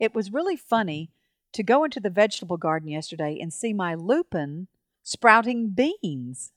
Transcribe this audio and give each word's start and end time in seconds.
It 0.00 0.14
was 0.14 0.32
really 0.32 0.56
funny 0.56 1.10
to 1.52 1.62
go 1.62 1.84
into 1.84 2.00
the 2.00 2.08
vegetable 2.08 2.56
garden 2.56 2.88
yesterday 2.88 3.38
and 3.38 3.52
see 3.52 3.74
my 3.74 3.94
lupin 3.94 4.68
sprouting 5.02 5.68
beans. 5.68 6.52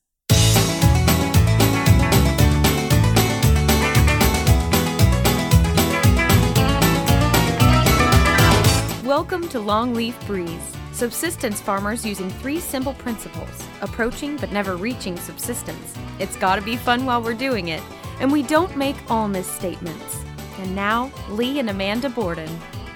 Welcome 9.04 9.50
to 9.50 9.60
Longleaf 9.60 10.25
Breeze, 10.25 10.50
subsistence 10.94 11.60
farmers 11.60 12.05
using 12.05 12.30
three 12.30 12.62
simple 12.62 12.94
principles 12.94 13.68
approaching 13.82 14.38
but 14.38 14.54
never 14.54 14.78
reaching 14.78 15.18
subsistence. 15.18 15.94
It's 16.18 16.38
gotta 16.38 16.62
be 16.62 16.78
fun 16.78 17.05
while 17.05 17.21
we're 17.21 17.34
doing 17.34 17.68
it, 17.68 17.84
and 18.21 18.32
we 18.32 18.44
don't 18.44 18.78
make 18.78 18.96
all 19.12 19.28
misstatements. 19.28 20.23
And 20.60 20.73
now, 20.73 21.12
Lee 21.30 21.60
and 21.60 21.70
Amanda 21.70 22.07
Borden. 22.07 22.50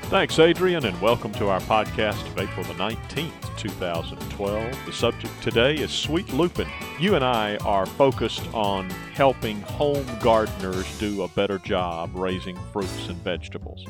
Thanks, 0.10 0.40
Adrian, 0.40 0.86
and 0.86 1.02
welcome 1.02 1.34
to 1.34 1.50
our 1.50 1.60
podcast 1.60 2.26
of 2.28 2.40
April 2.40 2.64
the 2.64 2.76
19th, 2.76 3.58
2012. 3.58 4.86
The 4.86 4.94
subject 4.94 5.44
today 5.44 5.76
is 5.76 5.92
sweet 5.92 6.32
lupin. 6.32 6.70
You 6.98 7.16
and 7.16 7.26
I 7.26 7.58
are 7.58 7.86
focused 7.86 8.48
on 8.54 8.90
helping 9.14 9.60
home 9.64 10.06
gardeners 10.22 10.98
do 10.98 11.24
a 11.24 11.28
better 11.28 11.60
job 11.60 12.12
raising 12.14 12.56
fruits 12.72 13.10
and 13.10 13.18
vegetables. 13.18 13.86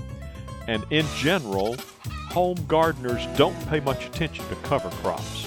And 0.67 0.83
in 0.89 1.05
general, 1.17 1.75
home 2.29 2.65
gardeners 2.67 3.27
don't 3.35 3.67
pay 3.67 3.79
much 3.79 4.07
attention 4.07 4.43
to 4.49 4.55
cover 4.63 4.89
crops. 4.89 5.45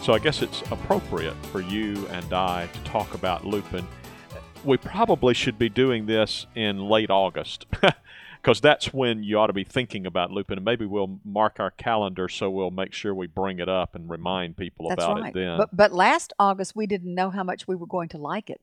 So 0.00 0.14
I 0.14 0.20
guess 0.20 0.40
it's 0.40 0.62
appropriate 0.70 1.36
for 1.52 1.60
you 1.60 2.06
and 2.08 2.32
I 2.32 2.66
to 2.72 2.80
talk 2.90 3.12
about 3.12 3.46
lupin. 3.46 3.86
We 4.64 4.78
probably 4.78 5.34
should 5.34 5.58
be 5.58 5.68
doing 5.68 6.06
this 6.06 6.46
in 6.54 6.80
late 6.80 7.10
August. 7.10 7.66
because 8.42 8.60
that's 8.60 8.92
when 8.92 9.22
you 9.22 9.38
ought 9.38 9.48
to 9.48 9.52
be 9.52 9.64
thinking 9.64 10.06
about 10.06 10.30
lupin. 10.30 10.58
And 10.58 10.64
maybe 10.64 10.86
we'll 10.86 11.18
mark 11.24 11.60
our 11.60 11.70
calendar 11.70 12.28
so 12.28 12.50
we'll 12.50 12.70
make 12.70 12.92
sure 12.92 13.14
we 13.14 13.26
bring 13.26 13.58
it 13.58 13.68
up 13.68 13.94
and 13.94 14.08
remind 14.08 14.56
people 14.56 14.88
That's 14.88 15.04
about 15.04 15.20
right. 15.20 15.28
it 15.30 15.34
then. 15.34 15.58
But, 15.58 15.76
but 15.76 15.92
last 15.92 16.32
August, 16.38 16.74
we 16.76 16.86
didn't 16.86 17.14
know 17.14 17.30
how 17.30 17.42
much 17.42 17.66
we 17.68 17.76
were 17.76 17.86
going 17.86 18.08
to 18.10 18.18
like 18.18 18.50
it. 18.50 18.60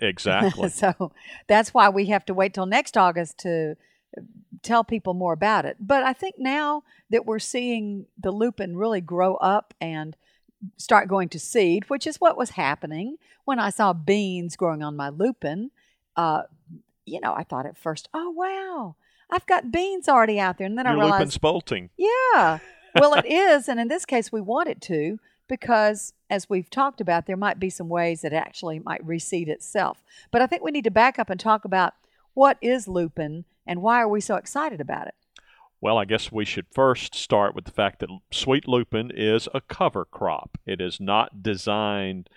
exactly. 0.00 0.68
so 0.70 1.12
that's 1.46 1.72
why 1.72 1.88
we 1.88 2.06
have 2.06 2.24
to 2.26 2.34
wait 2.34 2.54
till 2.54 2.66
next 2.66 2.96
August 2.96 3.38
to 3.38 3.76
uh, 4.16 4.20
tell 4.62 4.84
people 4.84 5.14
more 5.14 5.32
about 5.32 5.64
it. 5.64 5.76
But 5.80 6.02
I 6.02 6.12
think 6.12 6.36
now 6.38 6.82
that 7.10 7.26
we're 7.26 7.38
seeing 7.38 8.06
the 8.18 8.30
lupin 8.30 8.76
really 8.76 9.00
grow 9.00 9.36
up 9.36 9.74
and 9.80 10.16
start 10.76 11.08
going 11.08 11.28
to 11.30 11.38
seed, 11.38 11.88
which 11.88 12.06
is 12.06 12.20
what 12.20 12.36
was 12.36 12.50
happening 12.50 13.16
when 13.44 13.58
I 13.58 13.70
saw 13.70 13.92
beans 13.92 14.56
growing 14.56 14.82
on 14.82 14.96
my 14.96 15.08
lupin. 15.08 15.70
Uh, 16.16 16.42
you 17.04 17.20
know, 17.20 17.34
I 17.34 17.42
thought 17.42 17.66
at 17.66 17.76
first, 17.76 18.08
oh 18.14 18.30
wow, 18.30 18.96
I've 19.32 19.46
got 19.46 19.72
beans 19.72 20.08
already 20.08 20.38
out 20.38 20.58
there, 20.58 20.66
and 20.66 20.76
then 20.78 20.84
Your 20.84 20.98
I 20.98 21.00
realized, 21.00 21.40
spolting. 21.40 21.88
yeah. 21.96 22.58
Well, 22.94 23.14
it 23.14 23.24
is, 23.24 23.68
and 23.68 23.80
in 23.80 23.88
this 23.88 24.04
case, 24.04 24.30
we 24.30 24.42
want 24.42 24.68
it 24.68 24.82
to 24.82 25.18
because, 25.48 26.12
as 26.28 26.50
we've 26.50 26.68
talked 26.68 27.00
about, 27.00 27.24
there 27.24 27.38
might 27.38 27.58
be 27.58 27.70
some 27.70 27.88
ways 27.88 28.20
that 28.20 28.34
it 28.34 28.36
actually 28.36 28.80
might 28.80 29.02
reseed 29.06 29.48
itself. 29.48 30.02
But 30.30 30.42
I 30.42 30.46
think 30.46 30.62
we 30.62 30.72
need 30.72 30.84
to 30.84 30.90
back 30.90 31.18
up 31.18 31.30
and 31.30 31.40
talk 31.40 31.64
about 31.64 31.94
what 32.34 32.58
is 32.60 32.86
lupin 32.86 33.46
and 33.66 33.80
why 33.80 34.02
are 34.02 34.08
we 34.08 34.20
so 34.20 34.36
excited 34.36 34.78
about 34.78 35.06
it. 35.06 35.14
Well, 35.80 35.96
I 35.96 36.04
guess 36.04 36.30
we 36.30 36.44
should 36.44 36.66
first 36.70 37.14
start 37.14 37.54
with 37.54 37.64
the 37.64 37.70
fact 37.70 38.00
that 38.00 38.10
sweet 38.30 38.68
lupin 38.68 39.10
is 39.14 39.48
a 39.54 39.62
cover 39.62 40.04
crop. 40.04 40.58
It 40.66 40.82
is 40.82 41.00
not 41.00 41.42
designed 41.42 42.28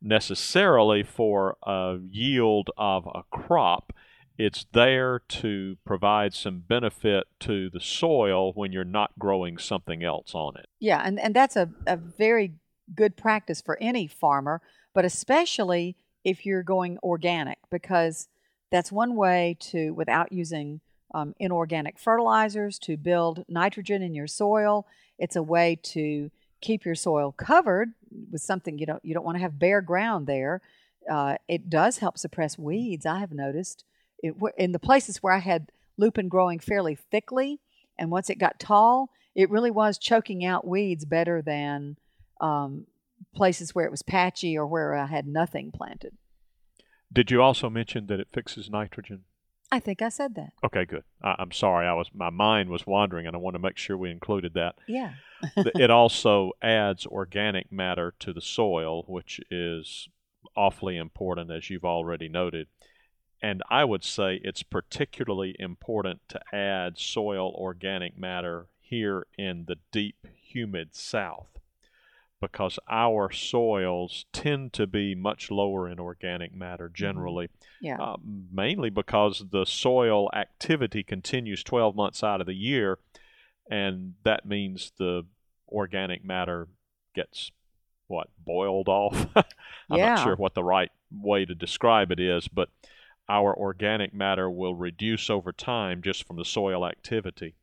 necessarily 0.00 1.02
for 1.02 1.56
a 1.64 1.98
yield 2.08 2.70
of 2.76 3.06
a 3.06 3.24
crop. 3.30 3.92
It's 4.36 4.66
there 4.72 5.20
to 5.28 5.76
provide 5.84 6.34
some 6.34 6.64
benefit 6.66 7.26
to 7.40 7.70
the 7.70 7.80
soil 7.80 8.52
when 8.52 8.72
you're 8.72 8.84
not 8.84 9.18
growing 9.18 9.58
something 9.58 10.02
else 10.02 10.34
on 10.34 10.56
it. 10.56 10.66
Yeah, 10.80 11.02
and, 11.04 11.20
and 11.20 11.34
that's 11.34 11.56
a, 11.56 11.70
a 11.86 11.96
very 11.96 12.54
good 12.94 13.16
practice 13.16 13.60
for 13.60 13.78
any 13.80 14.06
farmer, 14.06 14.60
but 14.92 15.04
especially 15.04 15.96
if 16.24 16.44
you're 16.44 16.62
going 16.62 16.98
organic, 17.02 17.58
because 17.70 18.28
that's 18.70 18.90
one 18.90 19.14
way 19.14 19.56
to, 19.60 19.92
without 19.92 20.32
using 20.32 20.80
um, 21.14 21.34
inorganic 21.38 21.98
fertilizers, 21.98 22.78
to 22.80 22.96
build 22.96 23.44
nitrogen 23.48 24.02
in 24.02 24.14
your 24.14 24.26
soil. 24.26 24.86
It's 25.18 25.36
a 25.36 25.42
way 25.42 25.78
to 25.84 26.30
keep 26.60 26.84
your 26.84 26.96
soil 26.96 27.30
covered 27.30 27.90
with 28.32 28.40
something 28.40 28.78
you 28.78 28.86
don't 28.86 29.04
you 29.04 29.14
don't 29.14 29.24
want 29.24 29.36
to 29.36 29.42
have 29.42 29.58
bare 29.58 29.80
ground 29.80 30.26
there. 30.26 30.60
Uh, 31.08 31.36
it 31.46 31.68
does 31.68 31.98
help 31.98 32.18
suppress 32.18 32.58
weeds. 32.58 33.06
I 33.06 33.20
have 33.20 33.32
noticed 33.32 33.84
it, 34.18 34.34
in 34.56 34.72
the 34.72 34.78
places 34.78 35.22
where 35.22 35.32
I 35.32 35.38
had 35.38 35.70
lupin 35.96 36.28
growing 36.28 36.58
fairly 36.58 36.94
thickly, 36.94 37.60
and 37.98 38.10
once 38.10 38.30
it 38.30 38.38
got 38.38 38.58
tall, 38.58 39.10
it 39.34 39.50
really 39.50 39.70
was 39.70 39.98
choking 39.98 40.44
out 40.44 40.66
weeds 40.66 41.04
better 41.04 41.42
than 41.42 41.96
um, 42.40 42.86
places 43.34 43.74
where 43.74 43.84
it 43.84 43.90
was 43.90 44.02
patchy 44.02 44.56
or 44.56 44.66
where 44.66 44.94
I 44.94 45.06
had 45.06 45.26
nothing 45.26 45.70
planted. 45.72 46.16
Did 47.12 47.30
you 47.30 47.42
also 47.42 47.70
mention 47.70 48.06
that 48.06 48.20
it 48.20 48.28
fixes 48.32 48.70
nitrogen? 48.70 49.24
I 49.70 49.80
think 49.80 50.02
I 50.02 50.08
said 50.08 50.34
that. 50.36 50.52
Okay, 50.64 50.84
good. 50.84 51.04
I, 51.22 51.36
I'm 51.38 51.52
sorry, 51.52 51.86
I 51.86 51.94
was 51.94 52.08
my 52.14 52.30
mind 52.30 52.70
was 52.70 52.86
wandering, 52.86 53.26
and 53.26 53.34
I 53.34 53.38
want 53.38 53.54
to 53.54 53.60
make 53.60 53.76
sure 53.76 53.96
we 53.96 54.10
included 54.10 54.54
that. 54.54 54.76
Yeah. 54.86 55.14
it 55.56 55.90
also 55.90 56.52
adds 56.62 57.06
organic 57.06 57.72
matter 57.72 58.14
to 58.20 58.32
the 58.32 58.40
soil, 58.40 59.04
which 59.08 59.40
is 59.50 60.08
awfully 60.56 60.96
important, 60.96 61.50
as 61.50 61.70
you've 61.70 61.84
already 61.84 62.28
noted. 62.28 62.68
And 63.44 63.62
I 63.68 63.84
would 63.84 64.02
say 64.04 64.40
it's 64.42 64.62
particularly 64.62 65.54
important 65.58 66.20
to 66.30 66.40
add 66.50 66.98
soil 66.98 67.52
organic 67.54 68.16
matter 68.18 68.68
here 68.80 69.26
in 69.36 69.66
the 69.66 69.76
deep, 69.92 70.26
humid 70.32 70.94
South 70.94 71.48
because 72.40 72.78
our 72.90 73.30
soils 73.30 74.24
tend 74.32 74.72
to 74.72 74.86
be 74.86 75.14
much 75.14 75.50
lower 75.50 75.86
in 75.88 76.00
organic 76.00 76.54
matter 76.54 76.88
generally. 76.88 77.50
Yeah. 77.82 78.00
Uh, 78.00 78.16
mainly 78.50 78.88
because 78.88 79.44
the 79.50 79.66
soil 79.66 80.30
activity 80.34 81.02
continues 81.02 81.62
12 81.62 81.94
months 81.94 82.22
out 82.24 82.40
of 82.40 82.46
the 82.46 82.54
year, 82.54 82.98
and 83.70 84.14
that 84.24 84.46
means 84.46 84.92
the 84.98 85.26
organic 85.68 86.24
matter 86.24 86.68
gets 87.14 87.50
what 88.06 88.28
boiled 88.38 88.88
off. 88.88 89.26
I'm 89.36 89.98
Yeah. 89.98 90.14
not 90.14 90.24
sure 90.24 90.36
what 90.36 90.54
the 90.54 90.64
right 90.64 90.92
way 91.12 91.44
to 91.44 91.54
describe 91.54 92.10
it 92.10 92.20
is, 92.20 92.48
but 92.48 92.70
our 93.28 93.56
organic 93.56 94.12
matter 94.12 94.50
will 94.50 94.74
reduce 94.74 95.30
over 95.30 95.52
time 95.52 96.02
just 96.02 96.26
from 96.26 96.36
the 96.36 96.44
soil 96.44 96.86
activity. 96.86 97.54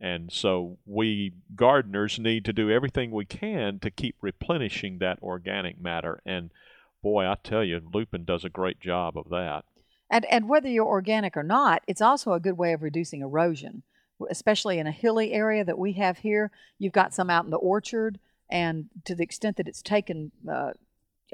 And 0.00 0.32
so 0.32 0.78
we 0.84 1.32
gardeners 1.54 2.18
need 2.18 2.44
to 2.44 2.52
do 2.52 2.70
everything 2.70 3.10
we 3.10 3.24
can 3.24 3.78
to 3.80 3.90
keep 3.90 4.16
replenishing 4.20 4.98
that 4.98 5.22
organic 5.22 5.80
matter. 5.80 6.20
And 6.26 6.50
boy, 7.02 7.26
I 7.26 7.36
tell 7.42 7.64
you, 7.64 7.80
lupin 7.92 8.24
does 8.24 8.44
a 8.44 8.50
great 8.50 8.80
job 8.80 9.16
of 9.16 9.28
that. 9.30 9.64
And 10.10 10.24
and 10.26 10.48
whether 10.48 10.68
you're 10.68 10.84
organic 10.84 11.36
or 11.36 11.42
not, 11.42 11.82
it's 11.86 12.02
also 12.02 12.32
a 12.32 12.40
good 12.40 12.58
way 12.58 12.72
of 12.72 12.82
reducing 12.82 13.22
erosion, 13.22 13.82
especially 14.28 14.78
in 14.78 14.86
a 14.86 14.92
hilly 14.92 15.32
area 15.32 15.64
that 15.64 15.78
we 15.78 15.94
have 15.94 16.18
here. 16.18 16.50
You've 16.78 16.92
got 16.92 17.14
some 17.14 17.30
out 17.30 17.44
in 17.44 17.50
the 17.50 17.56
orchard, 17.56 18.18
and 18.50 18.90
to 19.06 19.14
the 19.14 19.22
extent 19.22 19.56
that 19.56 19.68
it's 19.68 19.82
taken 19.82 20.32
uh, 20.50 20.72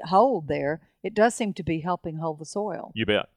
hold 0.05 0.47
there, 0.47 0.81
it 1.03 1.13
does 1.13 1.35
seem 1.35 1.53
to 1.53 1.63
be 1.63 1.81
helping 1.81 2.17
hold 2.17 2.39
the 2.39 2.45
soil. 2.45 2.91
You 2.95 3.05
bet. 3.05 3.29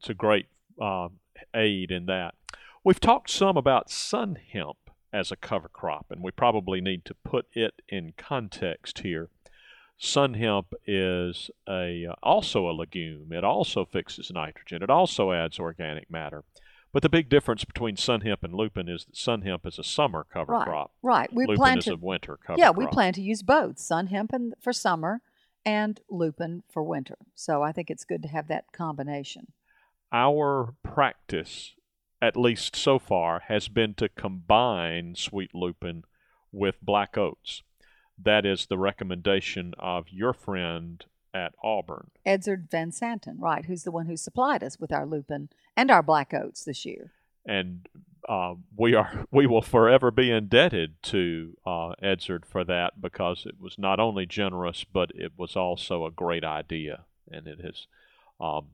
It's 0.00 0.08
a 0.08 0.14
great 0.14 0.46
um, 0.80 1.18
aid 1.54 1.90
in 1.90 2.06
that. 2.06 2.34
We've 2.82 2.98
talked 3.00 3.28
some 3.28 3.58
about 3.58 3.90
sun 3.90 4.38
hemp 4.52 4.78
as 5.12 5.30
a 5.30 5.36
cover 5.36 5.68
crop, 5.68 6.06
and 6.08 6.22
we 6.22 6.30
probably 6.30 6.80
need 6.80 7.04
to 7.04 7.14
put 7.14 7.46
it 7.52 7.82
in 7.86 8.14
context 8.16 9.00
here. 9.00 9.28
Sun 9.98 10.32
hemp 10.34 10.72
is 10.86 11.50
a 11.68 12.06
uh, 12.06 12.14
also 12.22 12.66
a 12.70 12.72
legume. 12.72 13.30
It 13.32 13.44
also 13.44 13.84
fixes 13.84 14.30
nitrogen. 14.32 14.82
It 14.82 14.88
also 14.88 15.32
adds 15.32 15.58
organic 15.58 16.10
matter. 16.10 16.44
But 16.92 17.02
the 17.02 17.10
big 17.10 17.28
difference 17.28 17.64
between 17.66 17.98
sun 17.98 18.22
hemp 18.22 18.42
and 18.42 18.54
lupin 18.54 18.88
is 18.88 19.04
that 19.04 19.16
sun 19.16 19.42
hemp 19.42 19.66
is 19.66 19.78
a 19.78 19.84
summer 19.84 20.24
cover 20.32 20.52
Right, 20.54 20.64
crop. 20.64 20.92
right. 21.02 21.30
We 21.30 21.44
lupin 21.44 21.56
plan 21.56 21.78
is 21.78 21.84
to 21.84 21.92
a 21.92 21.96
winter 21.96 22.38
cover 22.38 22.58
yeah, 22.58 22.72
crop. 22.72 22.76
we 22.78 22.86
plan 22.86 23.12
to 23.12 23.20
use 23.20 23.42
both 23.42 23.78
sun 23.78 24.06
hemp 24.06 24.32
and- 24.32 24.54
for 24.62 24.72
summer 24.72 25.20
and 25.66 26.00
lupin 26.08 26.62
for 26.72 26.82
winter. 26.82 27.18
So 27.34 27.62
I 27.62 27.70
think 27.72 27.90
it's 27.90 28.04
good 28.04 28.22
to 28.22 28.28
have 28.28 28.48
that 28.48 28.72
combination. 28.72 29.48
Our 30.12 30.74
practice, 30.82 31.74
at 32.20 32.36
least 32.36 32.76
so 32.76 32.98
far, 32.98 33.40
has 33.48 33.68
been 33.68 33.94
to 33.94 34.08
combine 34.08 35.14
sweet 35.14 35.54
lupin 35.54 36.04
with 36.52 36.76
black 36.82 37.16
oats. 37.16 37.62
That 38.22 38.44
is 38.44 38.66
the 38.66 38.78
recommendation 38.78 39.74
of 39.78 40.10
your 40.10 40.32
friend 40.32 41.04
at 41.32 41.52
Auburn. 41.62 42.10
Edzard 42.26 42.70
Van 42.70 42.92
Santen, 42.92 43.38
right, 43.38 43.64
who's 43.64 43.84
the 43.84 43.90
one 43.90 44.06
who 44.06 44.16
supplied 44.16 44.62
us 44.62 44.78
with 44.78 44.92
our 44.92 45.06
lupin 45.06 45.48
and 45.76 45.90
our 45.90 46.02
black 46.02 46.34
oats 46.34 46.64
this 46.64 46.84
year. 46.84 47.12
And 47.46 47.88
uh, 48.28 48.54
we 48.76 48.94
are 48.94 49.26
we 49.30 49.46
will 49.46 49.62
forever 49.62 50.10
be 50.10 50.30
indebted 50.30 51.02
to 51.04 51.56
uh, 51.64 51.92
Edzard 52.02 52.44
for 52.44 52.64
that 52.64 53.00
because 53.00 53.46
it 53.46 53.60
was 53.60 53.78
not 53.78 54.00
only 54.00 54.26
generous, 54.26 54.84
but 54.84 55.10
it 55.14 55.32
was 55.36 55.56
also 55.56 56.04
a 56.04 56.10
great 56.10 56.44
idea, 56.44 57.04
and 57.30 57.46
it 57.46 57.60
has 57.60 57.86
um, 58.40 58.66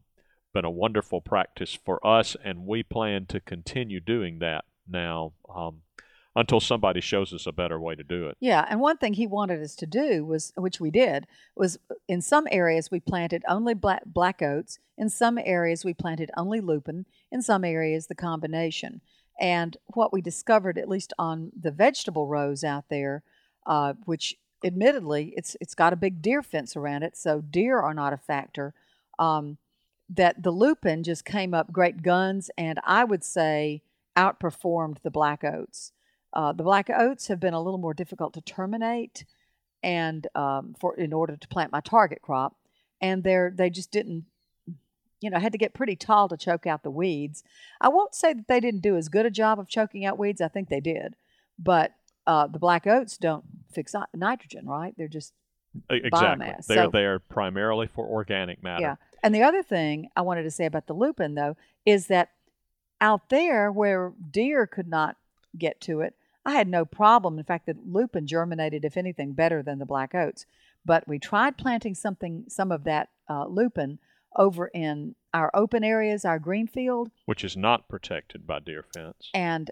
been 0.56 0.64
a 0.64 0.70
wonderful 0.70 1.20
practice 1.20 1.78
for 1.84 2.04
us, 2.06 2.34
and 2.42 2.66
we 2.66 2.82
plan 2.82 3.26
to 3.26 3.38
continue 3.38 4.00
doing 4.00 4.38
that. 4.38 4.64
Now, 4.88 5.34
um, 5.54 5.82
until 6.34 6.60
somebody 6.60 7.02
shows 7.02 7.34
us 7.34 7.46
a 7.46 7.52
better 7.52 7.78
way 7.78 7.94
to 7.94 8.02
do 8.02 8.26
it. 8.28 8.38
Yeah, 8.40 8.64
and 8.70 8.80
one 8.80 8.96
thing 8.96 9.12
he 9.12 9.26
wanted 9.26 9.62
us 9.62 9.74
to 9.76 9.86
do 9.86 10.24
was, 10.24 10.54
which 10.56 10.80
we 10.80 10.90
did, 10.90 11.26
was 11.54 11.78
in 12.08 12.22
some 12.22 12.48
areas 12.50 12.90
we 12.90 13.00
planted 13.00 13.42
only 13.46 13.74
black, 13.74 14.04
black 14.06 14.40
oats. 14.40 14.78
In 14.96 15.10
some 15.10 15.38
areas 15.44 15.84
we 15.84 15.92
planted 15.92 16.30
only 16.38 16.62
lupin. 16.62 17.04
In 17.30 17.42
some 17.42 17.62
areas 17.62 18.06
the 18.06 18.14
combination. 18.14 19.02
And 19.38 19.76
what 19.88 20.10
we 20.10 20.22
discovered, 20.22 20.78
at 20.78 20.88
least 20.88 21.12
on 21.18 21.52
the 21.58 21.70
vegetable 21.70 22.28
rows 22.28 22.64
out 22.64 22.84
there, 22.88 23.22
uh, 23.66 23.92
which 24.06 24.36
admittedly 24.64 25.34
it's 25.36 25.54
it's 25.60 25.74
got 25.74 25.92
a 25.92 25.96
big 25.96 26.22
deer 26.22 26.42
fence 26.42 26.76
around 26.76 27.02
it, 27.02 27.14
so 27.14 27.42
deer 27.42 27.78
are 27.78 27.92
not 27.92 28.14
a 28.14 28.16
factor. 28.16 28.72
Um, 29.18 29.58
that 30.08 30.42
the 30.42 30.50
lupin 30.50 31.02
just 31.02 31.24
came 31.24 31.52
up 31.54 31.72
great 31.72 32.02
guns, 32.02 32.50
and 32.56 32.78
I 32.84 33.04
would 33.04 33.24
say 33.24 33.82
outperformed 34.16 35.02
the 35.02 35.10
black 35.10 35.44
oats. 35.44 35.92
Uh, 36.32 36.52
the 36.52 36.62
black 36.62 36.90
oats 36.90 37.28
have 37.28 37.40
been 37.40 37.54
a 37.54 37.62
little 37.62 37.78
more 37.78 37.94
difficult 37.94 38.34
to 38.34 38.40
terminate, 38.40 39.24
and 39.82 40.26
um, 40.34 40.74
for 40.78 40.94
in 40.96 41.12
order 41.12 41.36
to 41.36 41.48
plant 41.48 41.72
my 41.72 41.80
target 41.80 42.22
crop, 42.22 42.56
and 43.00 43.24
they're 43.24 43.52
they 43.54 43.70
just 43.70 43.90
didn't, 43.90 44.24
you 45.20 45.30
know, 45.30 45.38
had 45.38 45.52
to 45.52 45.58
get 45.58 45.74
pretty 45.74 45.96
tall 45.96 46.28
to 46.28 46.36
choke 46.36 46.66
out 46.66 46.82
the 46.82 46.90
weeds. 46.90 47.42
I 47.80 47.88
won't 47.88 48.14
say 48.14 48.32
that 48.32 48.48
they 48.48 48.60
didn't 48.60 48.82
do 48.82 48.96
as 48.96 49.08
good 49.08 49.26
a 49.26 49.30
job 49.30 49.58
of 49.58 49.68
choking 49.68 50.04
out 50.04 50.18
weeds. 50.18 50.40
I 50.40 50.48
think 50.48 50.68
they 50.68 50.80
did, 50.80 51.16
but 51.58 51.94
uh, 52.26 52.46
the 52.46 52.58
black 52.58 52.86
oats 52.86 53.16
don't 53.16 53.44
fix 53.72 53.94
nitrogen, 54.14 54.66
right? 54.66 54.94
They're 54.96 55.08
just 55.08 55.32
exactly. 55.90 56.46
Biomass. 56.46 56.66
They're 56.66 56.84
So- 56.84 56.90
there 56.90 57.18
primarily 57.18 57.86
for 57.86 58.06
organic 58.06 58.62
matter. 58.62 58.82
Yeah. 58.82 58.96
And 59.22 59.34
the 59.34 59.42
other 59.42 59.62
thing 59.62 60.08
I 60.16 60.20
wanted 60.22 60.44
to 60.44 60.50
say 60.50 60.66
about 60.66 60.86
the 60.86 60.94
lupin, 60.94 61.34
though, 61.34 61.56
is 61.84 62.06
that 62.08 62.30
out 63.00 63.28
there 63.28 63.70
where 63.72 64.12
deer 64.30 64.66
could 64.66 64.88
not 64.88 65.16
get 65.58 65.80
to 65.82 66.00
it, 66.00 66.14
I 66.44 66.52
had 66.52 66.68
no 66.68 66.84
problem. 66.84 67.38
In 67.38 67.44
fact, 67.44 67.66
the 67.66 67.76
lupin 67.84 68.26
germinated, 68.26 68.84
if 68.84 68.96
anything, 68.96 69.32
better 69.32 69.62
than 69.62 69.78
the 69.78 69.86
black 69.86 70.14
oats. 70.14 70.46
But 70.84 71.08
we 71.08 71.18
tried 71.18 71.58
planting 71.58 71.94
something, 71.94 72.44
some 72.48 72.70
of 72.70 72.84
that 72.84 73.08
uh, 73.28 73.46
lupin 73.46 73.98
over 74.36 74.68
in 74.68 75.14
our 75.34 75.50
open 75.54 75.82
areas, 75.82 76.24
our 76.24 76.38
green 76.38 76.66
field, 76.68 77.10
Which 77.24 77.42
is 77.42 77.56
not 77.56 77.88
protected 77.88 78.46
by 78.46 78.60
deer 78.60 78.84
fence. 78.94 79.30
and 79.34 79.70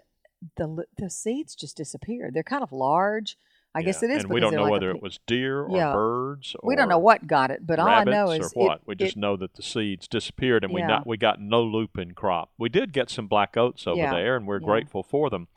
the 0.57 0.83
the 0.97 1.09
seeds 1.09 1.55
just 1.55 1.77
disappeared. 1.77 2.33
They're 2.33 2.43
kind 2.43 2.61
of 2.63 2.71
large. 2.71 3.37
I 3.75 3.81
guess 3.81 4.01
Yeah, 4.01 4.09
it 4.09 4.15
is. 4.15 4.23
And 4.23 4.31
we 4.33 4.39
don't 4.39 4.55
know 4.55 4.63
like 4.63 4.81
pe- 4.81 4.87
it 4.89 5.01
was 5.01 5.19
deer 5.27 5.63
or 5.63 5.75
Yeah. 5.77 5.91
birds. 5.93 6.55
Or 6.59 6.67
We 6.67 6.75
don't 6.77 6.87
know 6.87 6.97
what 6.97 7.27
got 7.27 7.51
it, 7.51 7.67
but 7.67 7.77
all 7.77 7.87
I 7.87 8.03
know 8.05 8.31
is 8.31 8.53
or 8.55 8.59
what. 8.67 8.75
it, 8.77 8.81
we 8.87 8.95
just 8.95 9.17
it- 9.17 9.19
know 9.19 9.35
that 9.35 9.53
the 9.55 9.61
seeds 9.61 10.07
disappeared, 10.07 10.63
and 10.63 10.73
we 10.73 10.81
not 10.81 11.05
we 11.05 11.17
got 11.17 11.41
no 11.41 11.61
lupin 11.61 12.13
crop. 12.13 12.51
We 12.57 12.69
did 12.69 12.93
get 12.93 13.09
some 13.09 13.27
black 13.27 13.57
oats 13.57 13.85
over 13.85 13.97
Yeah, 13.97 14.13
there, 14.13 14.37
and 14.37 14.47
we're 14.47 14.61
yeah. 14.61 14.65
grateful 14.65 15.03
for 15.03 15.29
them. 15.29 15.47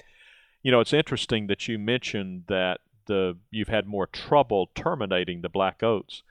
You 0.63 0.73
know, 0.73 0.81
it's 0.81 0.93
interesting 0.93 1.47
that 1.47 1.69
you 1.69 1.79
mentioned 1.79 2.45
that 2.49 2.81
the 3.07 3.39
you've 3.51 3.69
had 3.69 3.87
more 3.87 4.07
trouble 4.07 4.71
terminating 4.75 5.41
the 5.43 5.49
black 5.49 5.83
oats. 5.83 6.23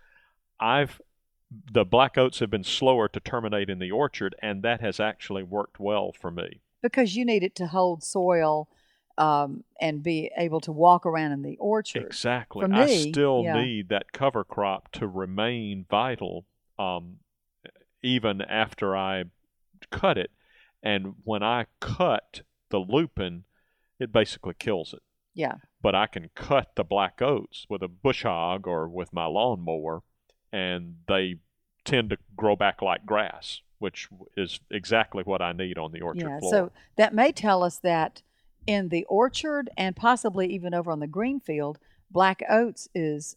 I've 0.60 1.02
the 1.72 1.86
black 1.86 2.18
oats 2.18 2.40
have 2.40 2.50
been 2.50 2.66
slower 2.66 3.08
to 3.08 3.20
terminate 3.22 3.70
in 3.70 3.80
the 3.80 3.90
orchard, 3.92 4.36
and 4.42 4.62
that 4.64 4.82
has 4.82 5.00
actually 5.00 5.44
worked 5.44 5.80
well 5.80 6.12
for 6.12 6.30
me. 6.32 6.60
because 6.82 7.16
you 7.16 7.24
need 7.26 7.44
it 7.44 7.56
to 7.56 7.68
hold 7.68 8.04
soil 8.04 8.68
um, 9.18 9.64
and 9.82 10.04
be 10.04 10.32
able 10.38 10.60
to 10.62 10.72
walk 10.72 11.06
around 11.06 11.32
in 11.32 11.42
the 11.42 11.58
orchard. 11.58 12.06
Exactly. 12.06 12.66
For 12.66 12.74
I 12.74 12.88
still 12.88 13.42
yeah. 13.44 13.62
need 13.62 13.90
that 13.90 14.12
cover 14.12 14.44
crop 14.44 14.92
to 14.94 15.08
remain 15.08 15.86
vital 15.90 16.46
um, 16.78 17.18
even 18.04 18.42
after 18.42 18.96
I 18.96 19.26
cut 19.92 20.18
it. 20.18 20.32
And 20.84 21.16
when 21.24 21.44
I 21.44 21.66
cut 21.80 22.42
the 22.70 22.78
lupin, 22.78 23.44
it 24.00 24.12
basically 24.12 24.54
kills 24.58 24.94
it. 24.94 25.02
Yeah, 25.34 25.56
But 25.84 25.94
I 25.94 26.08
can 26.08 26.32
cut 26.34 26.72
the 26.76 26.84
black 26.84 27.22
oats 27.22 27.68
with 27.70 27.84
a 27.84 27.88
bush 27.88 28.24
hog 28.24 28.66
or 28.66 28.88
with 28.88 29.14
my 29.14 29.26
lawnmower, 29.26 30.02
and 30.52 30.96
they 31.08 31.36
tend 31.86 32.10
to 32.10 32.18
grow 32.36 32.56
back 32.56 32.82
like 32.82 33.06
grass, 33.06 33.62
which 33.78 34.08
is 34.36 34.60
exactly 34.72 35.22
what 35.22 35.44
I 35.44 35.52
need 35.52 35.78
on 35.78 35.92
the 35.92 36.02
orchard 36.02 36.28
yeah. 36.28 36.40
floor. 36.40 36.52
So 36.52 36.72
that 36.96 37.14
may 37.14 37.32
tell 37.32 37.62
us 37.62 37.78
that 37.80 38.24
in 38.68 38.90
the 38.90 39.06
orchard 39.06 39.70
and 39.78 39.96
possibly 39.96 40.48
even 40.54 40.74
over 40.74 40.92
on 40.92 41.00
the 41.00 41.08
green 41.08 41.40
field, 41.40 41.80
black 42.12 42.44
oats 42.50 42.88
is 42.94 43.36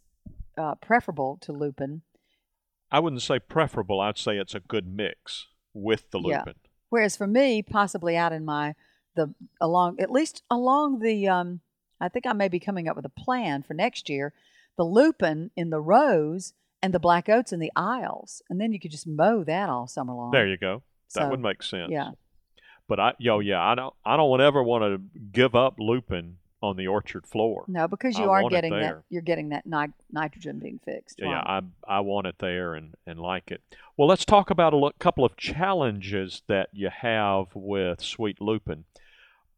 uh, 0.59 0.75
preferable 0.75 1.39
to 1.43 1.53
lupin. 1.53 2.03
I 2.93 2.99
wouldn't 2.99 3.23
say 3.23 3.39
preferable. 3.39 4.01
I'd 4.01 4.19
say 4.19 4.37
it's 4.37 4.55
a 4.55 4.61
good 4.61 4.87
mix 4.87 5.47
with 5.73 6.11
the 6.11 6.21
Yeah. 6.21 6.39
lupin. 6.39 6.55
Whereas 6.89 7.17
for 7.17 7.27
me, 7.29 7.63
possibly 7.63 8.17
out 8.17 8.33
in 8.33 8.45
my 8.45 8.75
the 9.15 9.33
along 9.61 9.99
at 10.01 10.11
least 10.11 10.43
along 10.51 10.99
the 11.01 11.27
um, 11.29 11.61
I 12.01 12.09
think 12.09 12.27
I 12.27 12.33
may 12.33 12.49
be 12.49 12.59
coming 12.61 12.89
up 12.89 12.97
with 12.97 13.05
a 13.05 13.09
plan 13.11 13.63
for 13.63 13.75
next 13.75 14.09
year. 14.09 14.33
The 14.77 14.85
lupin 14.85 15.51
in 15.57 15.71
the 15.71 15.81
rows 15.81 16.55
and 16.83 16.93
the 16.95 16.99
black 17.01 17.29
oats 17.29 17.53
in 17.53 17.61
the 17.61 17.73
aisles, 17.77 18.41
and 18.49 18.61
then 18.61 18.73
you 18.73 18.81
could 18.81 18.91
just 18.91 19.07
mow 19.07 19.45
that 19.45 19.69
all 19.69 19.87
summer 19.87 20.15
long. 20.15 20.31
There 20.33 20.49
you 20.49 20.57
go. 20.57 20.83
That 21.15 21.23
So, 21.25 21.29
would 21.29 21.41
make 21.41 21.63
sense. 21.63 21.91
yeah. 21.93 22.13
But 22.91 22.99
I, 22.99 23.13
yo, 23.21 23.39
yeah, 23.39 23.63
I 23.63 23.77
don't, 23.77 23.95
I 24.05 24.17
don't 24.17 24.41
ever 24.41 24.65
want 24.65 24.83
to 24.83 25.21
give 25.33 25.55
up 25.55 25.77
lupin 25.79 26.39
on 26.61 26.77
the 26.77 26.89
orchard 26.89 27.25
floor. 27.25 27.65
No, 27.69 27.87
because 27.87 28.19
I 28.19 28.23
you 28.25 28.31
are 28.31 28.49
getting 28.51 28.73
that 28.73 29.03
you're 29.09 29.23
getting 29.23 29.51
that 29.51 29.65
ni- 29.65 29.95
nitrogen 30.11 30.59
being 30.59 30.81
fixed. 30.85 31.21
Yeah, 31.21 31.35
right. 31.35 31.63
I, 31.87 31.99
I 31.99 32.01
want 32.01 32.27
it 32.27 32.35
there 32.41 32.75
and, 32.75 32.97
and 33.07 33.21
like 33.21 33.53
it. 33.53 33.63
Well, 33.97 34.09
let's 34.09 34.25
talk 34.25 34.51
about 34.51 34.73
a 34.73 34.77
lo- 34.77 34.91
couple 34.99 35.25
of 35.25 35.37
challenges 35.37 36.43
that 36.49 36.71
you 36.73 36.91
have 36.91 37.55
with 37.55 38.03
sweet 38.03 38.41
lupin. 38.41 38.87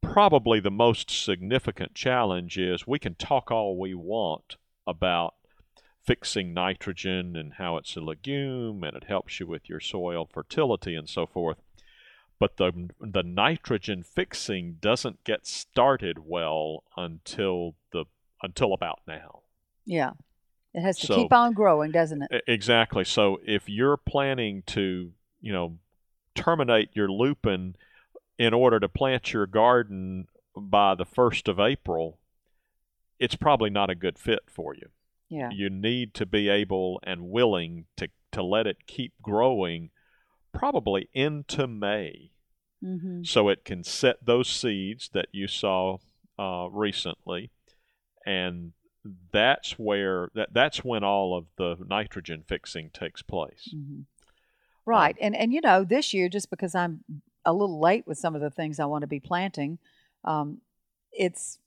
Probably 0.02 0.60
the 0.60 0.70
most 0.70 1.10
significant 1.10 1.94
challenge 1.94 2.58
is 2.58 2.86
we 2.86 2.98
can 2.98 3.14
talk 3.14 3.50
all 3.50 3.78
we 3.78 3.94
want 3.94 4.56
about 4.86 5.36
fixing 6.04 6.52
nitrogen 6.52 7.34
and 7.36 7.54
how 7.54 7.78
it's 7.78 7.96
a 7.96 8.00
legume 8.00 8.84
and 8.84 8.94
it 8.94 9.04
helps 9.04 9.40
you 9.40 9.46
with 9.46 9.70
your 9.70 9.80
soil 9.80 10.28
fertility 10.30 10.94
and 10.94 11.08
so 11.08 11.24
forth. 11.24 11.56
But 12.42 12.56
the 12.56 12.90
the 12.98 13.22
nitrogen 13.22 14.02
fixing 14.02 14.78
doesn't 14.80 15.22
get 15.22 15.46
started 15.46 16.26
well 16.26 16.82
until 16.96 17.76
the 17.92 18.06
until 18.42 18.72
about 18.74 18.98
now. 19.06 19.42
yeah. 19.84 20.14
It 20.74 20.80
has 20.80 20.98
to 20.98 21.06
So- 21.06 21.14
keep 21.22 21.32
on 21.32 21.52
growing, 21.52 21.92
doesn't 21.92 22.22
it? 22.22 22.42
Exactly. 22.48 23.04
So 23.04 23.38
if 23.46 23.68
you're 23.68 23.96
planning 23.96 24.62
to, 24.74 25.12
you 25.40 25.52
know, 25.52 25.78
terminate 26.34 26.88
your 26.94 27.08
lupin 27.08 27.76
in 28.38 28.52
order 28.52 28.80
to 28.80 28.88
plant 28.88 29.32
your 29.32 29.46
garden 29.46 30.26
by 30.56 30.96
the 30.96 31.04
1st 31.06 31.46
of 31.46 31.60
April, 31.60 32.18
it's 33.20 33.36
probably 33.36 33.70
not 33.70 33.88
a 33.88 33.94
good 33.94 34.18
fit 34.18 34.40
for 34.48 34.74
you. 34.74 34.88
Yeah. 35.28 35.50
You 35.52 35.70
need 35.70 36.12
to 36.14 36.26
be 36.26 36.48
able 36.48 36.98
and 37.04 37.30
willing 37.30 37.84
to, 37.98 38.08
to 38.32 38.42
let 38.42 38.66
it 38.66 38.86
keep 38.88 39.12
growing 39.22 39.90
probably 40.52 41.08
into 41.14 41.66
May 41.68 42.31
Mm-hmm. 42.82 43.22
so 43.24 43.48
it 43.48 43.64
can 43.64 43.84
set 43.84 44.24
those 44.24 44.48
seeds 44.48 45.08
that 45.12 45.26
you 45.32 45.46
saw 45.46 45.98
uh, 46.38 46.68
recently 46.70 47.50
and 48.26 48.72
that's 49.32 49.78
where 49.78 50.28
that, 50.34 50.52
that's 50.52 50.84
when 50.84 51.04
all 51.04 51.36
of 51.36 51.46
the 51.56 51.76
nitrogen 51.86 52.42
fixing 52.46 52.90
takes 52.90 53.22
place 53.22 53.68
hmm 53.72 54.00
Right. 54.84 55.16
and 55.20 55.36
and 55.36 55.52
you 55.52 55.60
know, 55.60 55.84
this 55.84 56.12
year 56.12 56.28
just 56.28 56.50
because 56.50 56.74
I'm 56.74 57.04
a 57.44 57.52
little 57.52 57.80
late 57.80 58.06
with 58.06 58.18
some 58.18 58.34
of 58.34 58.40
the 58.40 58.50
things 58.50 58.80
I 58.80 58.84
want 58.86 59.02
to 59.02 59.08
be 59.08 59.20
planting, 59.20 59.78
um, 60.24 60.58
it's 61.12 61.58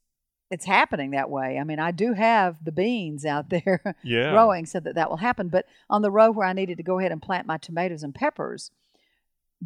it's 0.51 0.65
happening 0.65 1.11
that 1.11 1.29
way. 1.29 1.57
I 1.57 1.63
mean, 1.63 1.79
I 1.79 1.91
do 1.91 2.13
have 2.13 2.63
the 2.63 2.71
beans 2.71 3.25
out 3.25 3.49
there 3.55 3.95
yeah 4.03 4.31
growing 4.31 4.65
so 4.65 4.79
that 4.81 4.95
that 4.95 5.09
will 5.09 5.17
happen. 5.17 5.47
But 5.47 5.65
on 5.89 6.01
the 6.01 6.11
row 6.11 6.29
where 6.31 6.47
I 6.47 6.53
needed 6.53 6.77
to 6.77 6.83
go 6.83 6.99
ahead 6.99 7.11
and 7.11 7.21
plant 7.21 7.47
my 7.47 7.57
tomatoes 7.57 8.03
and 8.03 8.13
peppers, 8.13 8.71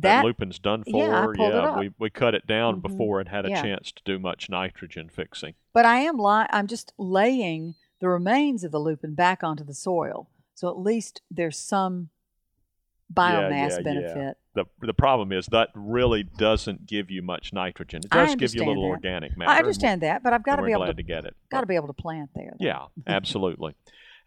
that, 0.02 0.22
that 0.22 0.26
lupin's 0.26 0.60
done 0.60 0.84
for 0.84 0.98
Yeah, 1.06 1.22
I 1.22 1.26
pulled 1.26 1.40
it 1.40 1.54
up. 1.56 1.80
we, 1.80 1.92
we 2.00 2.10
cut 2.10 2.34
it 2.36 2.46
down 2.48 2.78
Mhm. 2.78 2.82
before 2.82 3.22
it 3.22 3.28
had 3.28 3.46
a 3.46 3.50
Yeah. 3.50 3.62
chance 3.62 3.92
to 3.92 4.02
do 4.04 4.20
much 4.20 4.50
nitrogen 4.50 5.10
fixing 5.10 5.56
But 5.74 5.86
I 5.86 6.00
am 6.00 6.18
li- 6.18 6.48
I'm 6.50 6.68
just 6.68 6.94
laying 6.98 7.76
the 8.00 8.10
remains 8.10 8.64
of 8.64 8.72
the 8.72 8.80
lupin 8.80 9.14
back 9.16 9.44
onto 9.44 9.64
the 9.64 9.74
soil, 9.74 10.30
so 10.56 10.70
at 10.70 10.78
least 10.78 11.22
there's 11.30 11.58
some 11.58 12.10
biomass 13.14 13.52
yeah, 13.52 13.76
yeah. 13.78 13.82
benefit. 13.82 14.38
the 14.54 14.66
the 14.82 14.94
problem 14.94 15.32
is 15.32 15.48
that 15.48 15.70
really 15.74 16.22
doesn't 16.24 16.86
give 16.86 17.10
you 17.10 17.22
much 17.24 17.52
nitrogen 17.52 18.02
it 18.04 18.12
does 18.12 18.36
give 18.36 18.54
you 18.54 18.64
a 18.64 18.68
little 18.68 18.84
that. 18.84 18.90
organic 18.90 19.36
matter 19.36 19.50
I 19.52 19.58
understand 19.58 20.02
that, 20.02 20.22
but 20.22 20.32
I've 20.32 20.44
got 20.44 20.58
to 20.58 20.64
be 20.64 20.72
able 20.72 20.86
to, 20.86 20.94
to 20.94 21.02
get 21.04 21.26
it 21.26 21.36
got 21.50 21.62
to 21.62 21.66
be 21.68 21.76
able 21.76 21.88
to 21.88 21.94
plant 21.94 22.30
there. 22.36 22.54
though. 22.60 22.66
Yeah, 22.66 22.86
absolutely. 23.08 23.76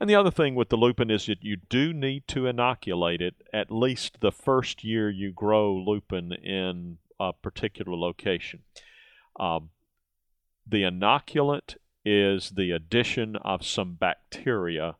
And 0.01 0.11
the 0.11 0.15
other 0.15 0.31
thing 0.31 0.55
with 0.55 0.69
the 0.69 0.77
lupin 0.77 1.11
is 1.11 1.27
that 1.27 1.43
you 1.43 1.57
do 1.57 1.93
need 1.93 2.27
to 2.29 2.47
inoculate 2.47 3.21
it 3.21 3.35
at 3.53 3.71
least 3.71 4.21
the 4.21 4.33
first 4.33 4.83
year 4.83 5.09
you 5.09 5.33
grow 5.33 5.75
lupin 5.75 6.33
in 6.33 6.99
a 7.21 7.33
particular 7.33 7.97
location. 7.97 8.61
Um, 9.39 9.71
the 10.67 10.83
inoculant 10.83 11.77
is 12.05 12.51
the 12.51 12.73
addition 12.73 13.37
of 13.37 13.65
some 13.65 13.95
bacteria 13.95 14.97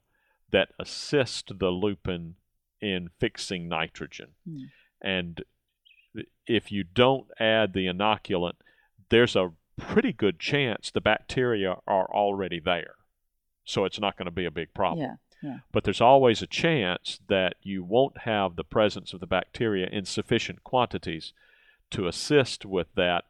that 0.51 0.69
assist 0.79 1.59
the 1.59 1.71
lupin 1.71 2.37
in 2.81 3.11
fixing 3.19 3.69
nitrogen. 3.69 4.29
Hmm. 4.49 4.65
And 5.01 5.45
if 6.47 6.71
you 6.71 6.85
don't 6.85 7.27
add 7.41 7.73
the 7.73 7.87
inoculant, 7.87 8.55
there's 9.09 9.35
a 9.35 9.53
pretty 9.77 10.13
good 10.13 10.39
chance 10.39 10.91
the 10.91 11.01
bacteria 11.01 11.77
are 11.87 12.07
already 12.13 12.61
there. 12.61 12.95
So 13.73 13.85
it's 13.85 14.01
not 14.01 14.17
going 14.17 14.27
to 14.27 14.33
be 14.33 14.45
a 14.45 14.51
big 14.51 14.75
problem. 14.75 15.19
Yeah. 15.43 15.59
But 15.73 15.83
there's 15.85 16.01
always 16.01 16.41
a 16.41 16.47
chance 16.47 17.19
that 17.29 17.57
you 17.63 17.83
won't 17.83 18.19
have 18.19 18.55
the 18.55 18.65
presence 18.65 19.13
of 19.13 19.21
the 19.21 19.27
bacteria 19.27 19.89
in 19.89 20.05
sufficient 20.05 20.63
quantities 20.63 21.33
to 21.91 22.07
assist 22.07 22.65
with 22.65 22.87
that, 22.95 23.25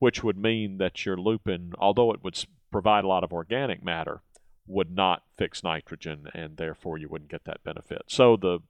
which 0.00 0.24
would 0.24 0.36
mean 0.36 0.78
that 0.78 1.06
your 1.06 1.16
lupin, 1.16 1.72
although 1.78 2.12
it 2.12 2.24
would 2.24 2.44
provide 2.72 3.04
a 3.04 3.08
lot 3.08 3.22
of 3.22 3.32
organic 3.32 3.84
matter, 3.84 4.22
would 4.66 4.90
not 4.90 5.22
fix 5.36 5.62
nitrogen, 5.62 6.28
and 6.34 6.56
therefore 6.56 6.98
you 6.98 7.08
wouldn't 7.08 7.30
get 7.30 7.44
that 7.44 7.62
benefit. 7.62 8.02
So 8.06 8.36
the 8.36 8.60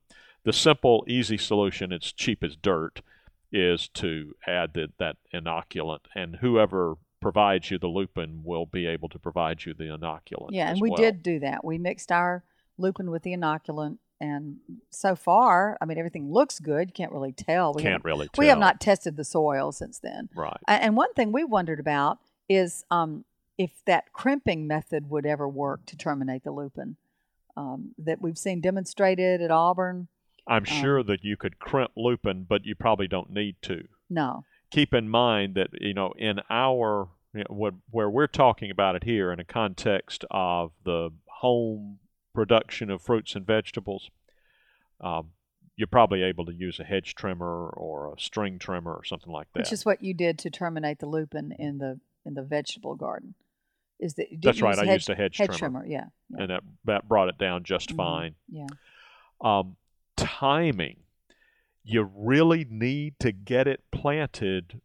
the 0.45 0.53
simple, 0.53 1.05
easy 1.07 1.39
solution, 1.39 1.93
it's 1.93 2.13
cheap 2.13 2.43
as 2.43 2.57
dirt, 2.57 3.01
is 3.53 3.89
to 3.89 4.35
add 4.47 4.75
the, 4.75 4.91
that 4.99 5.17
inoculant, 5.33 6.01
and 6.17 6.37
whoever 6.37 6.97
provides 7.23 7.71
you 7.71 7.79
the 7.79 7.87
lupin 7.87 8.43
will 8.45 8.67
be 8.67 8.87
able 8.87 9.09
to 9.09 9.19
provide 9.19 9.65
you 9.65 9.73
the 9.73 9.85
inoculant. 9.85 10.51
Yeah, 10.51 10.71
and 10.71 10.81
we 10.81 10.91
well. 10.91 10.99
did 10.99 11.23
do 11.23 11.39
that. 11.41 11.65
We 11.65 11.79
mixed 11.79 12.13
our 12.13 12.45
lupin 12.77 13.11
with 13.11 13.23
the 13.23 13.33
inoculant, 13.33 13.99
and 14.21 14.59
so 14.91 15.17
far, 15.17 15.79
I 15.81 15.85
mean, 15.85 15.99
everything 15.99 16.31
looks 16.31 16.61
good. 16.61 16.89
You 16.89 16.93
can't 16.93 17.13
really 17.13 17.33
tell. 17.33 17.73
We 17.75 17.83
Can't 17.83 18.05
really 18.05 18.29
tell. 18.29 18.43
We 18.43 18.47
have 18.49 18.59
not 18.59 18.81
tested 18.81 19.17
the 19.17 19.25
soil 19.25 19.73
since 19.73 19.99
then. 19.99 20.29
Right. 20.37 20.57
And 20.69 20.97
one 20.97 21.13
thing 21.15 21.33
we 21.33 21.43
wondered 21.43 21.81
about 21.81 22.19
is 22.49 22.85
um, 22.91 23.25
if 23.59 23.85
that 23.87 24.13
crimping 24.13 24.67
method 24.67 25.11
would 25.11 25.27
ever 25.27 25.49
work 25.49 25.87
to 25.87 25.97
terminate 25.97 26.45
the 26.45 26.53
lupin 26.53 26.97
um, 27.57 27.95
that 27.99 28.23
we've 28.23 28.39
seen 28.39 28.61
demonstrated 28.61 29.43
at 29.43 29.51
Auburn. 29.51 30.09
I'm 30.47 30.59
Um, 30.59 30.65
sure 30.65 31.03
that 31.03 31.25
you 31.25 31.37
could 31.37 31.59
crimp 31.59 31.93
lupin, 31.97 32.47
but 32.49 32.65
you 32.65 32.75
probably 32.75 33.09
don't 33.09 33.31
need 33.31 33.57
to. 33.63 33.89
No. 34.09 34.45
Keep 34.73 34.95
in 34.95 35.09
mind 35.09 35.55
that 35.55 35.69
you 35.81 35.95
know 35.95 36.13
in 36.19 36.41
our 36.51 37.09
you 37.35 37.41
know, 37.41 37.47
what, 37.55 37.75
where 37.91 38.11
we're 38.11 38.27
talking 38.27 38.71
about 38.71 38.97
it 38.97 39.05
here 39.05 39.33
in 39.33 39.41
a 39.41 39.45
context 39.45 40.25
of 40.31 40.73
the 40.85 41.11
home 41.27 41.99
production 42.35 42.91
of 42.91 43.03
fruits 43.03 43.35
and 43.35 43.47
vegetables, 43.47 44.11
um, 45.01 45.31
you're 45.77 45.87
probably 45.87 46.23
able 46.23 46.45
to 46.47 46.53
use 46.53 46.79
a 46.79 46.85
hedge 46.85 47.15
trimmer 47.15 47.69
or 47.71 48.15
a 48.15 48.21
string 48.21 48.59
trimmer 48.59 48.93
or 48.93 49.05
something 49.05 49.33
like 49.33 49.49
that. 49.55 49.61
Which 49.61 49.73
is 49.73 49.85
what 49.85 50.03
you 50.03 50.15
did 50.15 50.39
to 50.41 50.51
terminate 50.51 50.99
the 50.99 51.07
lupin 51.07 51.53
in 51.59 51.79
the 51.79 52.01
in 52.25 52.35
the 52.35 52.43
vegetable 52.43 52.95
garden. 52.95 53.35
Is 53.99 54.15
that 54.15 54.27
That's 54.43 54.61
right. 54.61 54.79
I 54.79 54.85
hedge, 54.85 54.95
used 54.95 55.11
a 55.11 55.15
hedge, 55.15 55.37
hedge 55.37 55.47
trimmer, 55.49 55.81
trimmer? 55.81 55.87
Yeah. 55.87 56.05
yeah. 56.31 56.43
and 56.43 56.51
that 56.51 56.63
that 56.85 57.09
brought 57.09 57.29
it 57.29 57.39
down 57.39 57.65
just 57.65 57.91
Mhm. 57.91 57.97
fine. 57.97 58.35
Yeah. 58.49 58.67
um, 59.41 59.77
timing. 60.17 60.99
You 61.85 62.11
really 62.15 62.67
need 62.69 63.15
to 63.21 63.33
get 63.33 63.67
it 63.67 63.83
planted 63.91 64.81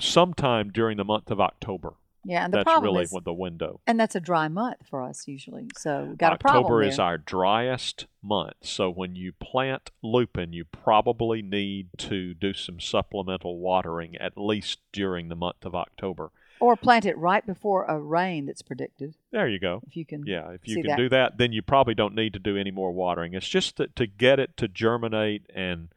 sometime 0.00 0.70
during 0.70 0.96
the 0.96 1.04
month 1.04 1.30
of 1.30 1.40
October. 1.40 1.94
Yeah. 2.24 2.44
And 2.44 2.52
the 2.52 2.58
That's 2.58 2.64
problem 2.64 2.92
really 2.92 3.04
is, 3.04 3.12
what 3.12 3.24
the 3.24 3.32
window. 3.32 3.80
and 3.86 4.00
that's 4.00 4.16
a 4.16 4.20
dry 4.20 4.48
month 4.48 4.78
for 4.90 5.00
us 5.02 5.28
usually. 5.28 5.68
So 5.76 6.14
got 6.18 6.32
October 6.32 6.34
a 6.34 6.38
problem 6.60 6.88
is 6.88 6.98
our 6.98 7.18
driest 7.18 8.06
month. 8.20 8.56
So 8.62 8.90
when 8.90 9.14
you 9.14 9.32
plant 9.32 9.92
lupin, 10.02 10.52
you 10.52 10.64
probably 10.64 11.40
need 11.40 11.90
to 11.98 12.34
do 12.34 12.52
some 12.52 12.80
supplemental 12.80 13.58
watering 13.60 14.16
at 14.16 14.36
least 14.36 14.80
during 14.92 15.28
the 15.28 15.36
month 15.36 15.64
of 15.64 15.76
October. 15.76 16.32
Or 16.60 16.76
plant 16.76 17.04
it 17.04 17.16
right 17.18 17.44
before 17.46 17.84
a 17.84 17.98
rain 18.00 18.46
that's 18.46 18.62
predicted. 18.62 19.14
There 19.32 19.48
you 19.48 19.58
go. 19.58 19.82
If 19.86 19.96
you 19.96 20.04
can. 20.06 20.24
Yeah, 20.26 20.50
if 20.50 20.66
you 20.66 20.76
can 20.76 20.86
that. 20.88 20.96
do 20.98 21.08
that, 21.10 21.38
then 21.38 21.52
you 21.52 21.62
probably 21.62 21.94
don't 21.94 22.14
need 22.14 22.32
to 22.34 22.38
do 22.38 22.56
any 22.56 22.70
more 22.70 22.92
watering. 22.92 23.34
It's 23.34 23.48
just 23.48 23.76
to, 23.76 23.88
to 23.96 24.06
get 24.06 24.38
it 24.38 24.56
to 24.58 24.68
germinate 24.68 25.50
and 25.54 25.88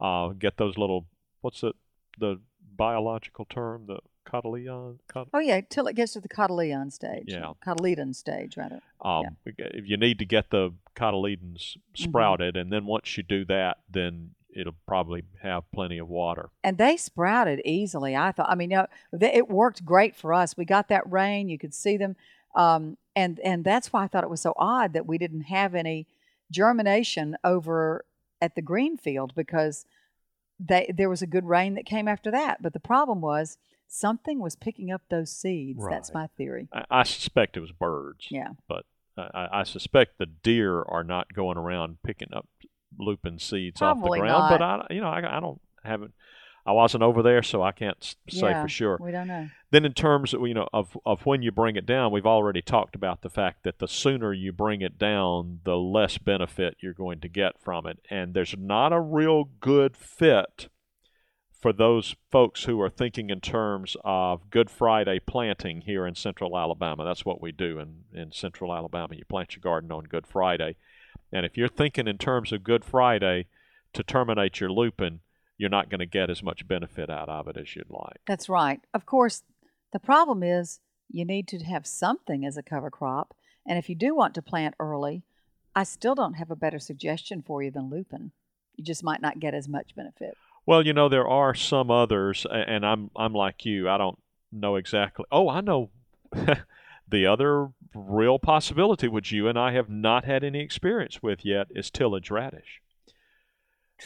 uh, 0.00 0.28
get 0.28 0.56
those 0.56 0.76
little 0.78 1.06
what's 1.40 1.62
it 1.62 1.74
the 2.18 2.40
biological 2.76 3.44
term 3.48 3.86
the 3.86 3.98
cotyledon. 4.26 4.98
Cot- 5.08 5.28
Oh 5.32 5.38
yeah, 5.38 5.60
till 5.68 5.86
it 5.86 5.96
gets 5.96 6.12
to 6.12 6.20
the 6.20 6.28
cotyledon 6.28 6.92
stage. 6.92 7.24
Yeah. 7.28 7.52
Cotyledon 7.66 8.14
stage 8.14 8.56
rather. 8.56 8.80
um, 9.00 9.36
if 9.46 9.86
You 9.86 9.96
need 9.96 10.18
to 10.18 10.24
get 10.26 10.50
the 10.50 10.74
cotyledons 10.94 11.76
Mm-hmm. 11.76 12.04
sprouted, 12.10 12.56
and 12.56 12.72
then 12.72 12.86
once 12.86 13.16
you 13.16 13.22
do 13.22 13.44
that, 13.46 13.78
then 13.90 14.30
it'll 14.54 14.74
probably 14.86 15.24
have 15.42 15.70
plenty 15.72 15.98
of 15.98 16.08
water. 16.08 16.50
And 16.64 16.78
they 16.78 16.96
sprouted 16.96 17.60
easily. 17.64 18.16
I 18.16 18.32
thought. 18.32 18.50
I 18.50 18.54
mean, 18.54 18.70
you 18.70 18.78
know, 18.78 18.86
they, 19.12 19.34
it 19.34 19.48
worked 19.48 19.84
great 19.84 20.16
for 20.16 20.32
us. 20.32 20.56
We 20.56 20.64
got 20.64 20.88
that 20.88 21.10
rain. 21.10 21.48
You 21.48 21.58
could 21.58 21.74
see 21.74 21.96
them, 21.96 22.16
um, 22.54 22.96
and 23.14 23.40
and 23.40 23.64
that's 23.64 23.92
why 23.92 24.04
I 24.04 24.06
thought 24.08 24.24
it 24.24 24.30
was 24.30 24.40
so 24.40 24.54
odd 24.56 24.92
that 24.92 25.06
we 25.06 25.18
didn't 25.18 25.42
have 25.42 25.74
any 25.74 26.06
germination 26.50 27.36
over 27.44 28.04
at 28.40 28.54
the 28.54 28.62
green 28.62 28.96
field 28.96 29.34
because 29.34 29.84
they 30.58 30.92
there 30.94 31.08
was 31.10 31.22
a 31.22 31.26
good 31.26 31.44
rain 31.46 31.74
that 31.74 31.86
came 31.86 32.08
after 32.08 32.30
that. 32.30 32.62
But 32.62 32.72
the 32.72 32.80
problem 32.80 33.20
was 33.20 33.58
something 33.86 34.38
was 34.38 34.56
picking 34.56 34.90
up 34.90 35.02
those 35.08 35.30
seeds. 35.30 35.82
That's 35.88 36.12
my 36.12 36.28
theory. 36.36 36.68
I, 36.72 36.84
I 36.90 37.02
suspect 37.04 37.56
it 37.56 37.60
was 37.60 37.72
birds. 37.72 38.26
Yeah. 38.30 38.50
but 38.68 38.84
I, 39.16 39.48
I 39.52 39.62
suspect 39.64 40.18
the 40.18 40.26
deer 40.26 40.82
are 40.82 41.04
not 41.04 41.34
going 41.34 41.58
around 41.58 41.98
picking 42.04 42.28
up 42.32 42.46
lupin 42.98 43.38
seeds 43.38 43.78
Probably 43.78 44.20
off 44.20 44.50
the 44.50 44.58
ground. 44.58 44.58
But. 44.58 44.62
I, 44.62 44.94
you 44.94 45.00
know, 45.00 45.08
I, 45.08 45.36
I 45.36 45.40
don't 45.40 45.60
haven't. 45.84 46.12
I 46.66 46.72
wasn't 46.72 47.02
over 47.02 47.22
there, 47.22 47.42
so 47.42 47.62
I 47.62 47.72
can't 47.72 48.14
say 48.28 48.50
Yeah, 48.50 48.62
for 48.62 48.68
sure. 48.68 48.98
We 49.00 49.10
don't 49.10 49.26
know. 49.26 49.48
Then, 49.70 49.86
in 49.86 49.94
terms 49.94 50.34
of 50.34 50.46
you 50.46 50.52
know 50.52 50.68
of 50.72 50.98
of 51.06 51.24
when 51.24 51.40
you 51.40 51.50
bring 51.50 51.76
it 51.76 51.86
down, 51.86 52.12
we've 52.12 52.26
already 52.26 52.60
talked 52.60 52.94
about 52.94 53.22
the 53.22 53.30
fact 53.30 53.64
that 53.64 53.78
the 53.78 53.88
sooner 53.88 54.34
you 54.34 54.52
bring 54.52 54.82
it 54.82 54.98
down, 54.98 55.60
the 55.64 55.76
less 55.76 56.18
benefit 56.18 56.76
you're 56.80 56.92
going 56.92 57.20
to 57.20 57.28
get 57.28 57.58
from 57.58 57.86
it, 57.86 58.00
and 58.10 58.34
there's 58.34 58.54
not 58.58 58.92
a 58.92 59.00
real 59.00 59.44
good 59.60 59.96
fit 59.96 60.68
for 61.58 61.72
those 61.72 62.14
folks 62.30 62.64
who 62.64 62.80
are 62.80 62.90
thinking 62.90 63.30
in 63.30 63.40
terms 63.40 63.96
of 64.04 64.50
Good 64.50 64.70
Friday 64.70 65.18
planting 65.18 65.80
here 65.80 66.06
in 66.06 66.14
Central 66.14 66.56
Alabama. 66.56 67.04
That's 67.04 67.24
what 67.24 67.40
we 67.40 67.50
do 67.50 67.78
in 67.78 68.04
in 68.12 68.32
Central 68.32 68.74
Alabama. 68.74 69.16
You 69.16 69.24
plant 69.24 69.56
your 69.56 69.62
garden 69.62 69.90
on 69.90 70.04
Good 70.04 70.26
Friday, 70.26 70.76
and 71.32 71.44
if 71.44 71.56
you're 71.56 71.68
thinking 71.68 72.08
in 72.08 72.18
terms 72.18 72.52
of 72.52 72.64
Good 72.64 72.84
Friday 72.84 73.46
to 73.92 74.02
terminate 74.02 74.60
your 74.60 74.70
lupin, 74.70 75.20
you're 75.56 75.70
not 75.70 75.90
going 75.90 76.00
to 76.00 76.06
get 76.06 76.30
as 76.30 76.42
much 76.42 76.68
benefit 76.68 77.10
out 77.10 77.28
of 77.28 77.48
it 77.48 77.56
as 77.56 77.74
you'd 77.74 77.90
like. 77.90 78.20
That's 78.26 78.48
right. 78.48 78.80
Of 78.94 79.06
course, 79.06 79.42
the 79.92 79.98
problem 79.98 80.42
is 80.42 80.80
you 81.10 81.24
need 81.24 81.48
to 81.48 81.58
have 81.64 81.86
something 81.86 82.44
as 82.44 82.56
a 82.56 82.62
cover 82.62 82.90
crop. 82.90 83.34
And 83.66 83.78
if 83.78 83.88
you 83.88 83.94
do 83.94 84.14
want 84.14 84.34
to 84.34 84.42
plant 84.42 84.74
early, 84.78 85.22
I 85.74 85.84
still 85.84 86.14
don't 86.14 86.34
have 86.34 86.50
a 86.50 86.56
better 86.56 86.78
suggestion 86.78 87.42
for 87.42 87.62
you 87.62 87.70
than 87.70 87.90
lupin. 87.90 88.32
You 88.76 88.84
just 88.84 89.04
might 89.04 89.20
not 89.20 89.40
get 89.40 89.54
as 89.54 89.68
much 89.68 89.94
benefit. 89.94 90.36
Well, 90.64 90.86
you 90.86 90.92
know 90.92 91.08
there 91.08 91.26
are 91.26 91.54
some 91.54 91.90
others, 91.90 92.46
and 92.50 92.84
I'm 92.84 93.10
I'm 93.16 93.32
like 93.32 93.64
you. 93.64 93.88
I 93.88 93.96
don't 93.96 94.18
know 94.52 94.76
exactly. 94.76 95.24
Oh, 95.32 95.48
I 95.48 95.60
know. 95.60 95.90
the 97.10 97.26
other 97.26 97.68
real 97.94 98.38
possibility, 98.38 99.08
which 99.08 99.32
you 99.32 99.48
and 99.48 99.58
I 99.58 99.72
have 99.72 99.88
not 99.88 100.24
had 100.24 100.44
any 100.44 100.60
experience 100.60 101.22
with 101.22 101.44
yet, 101.44 101.68
is 101.70 101.90
tillage 101.90 102.30
radish. 102.30 102.80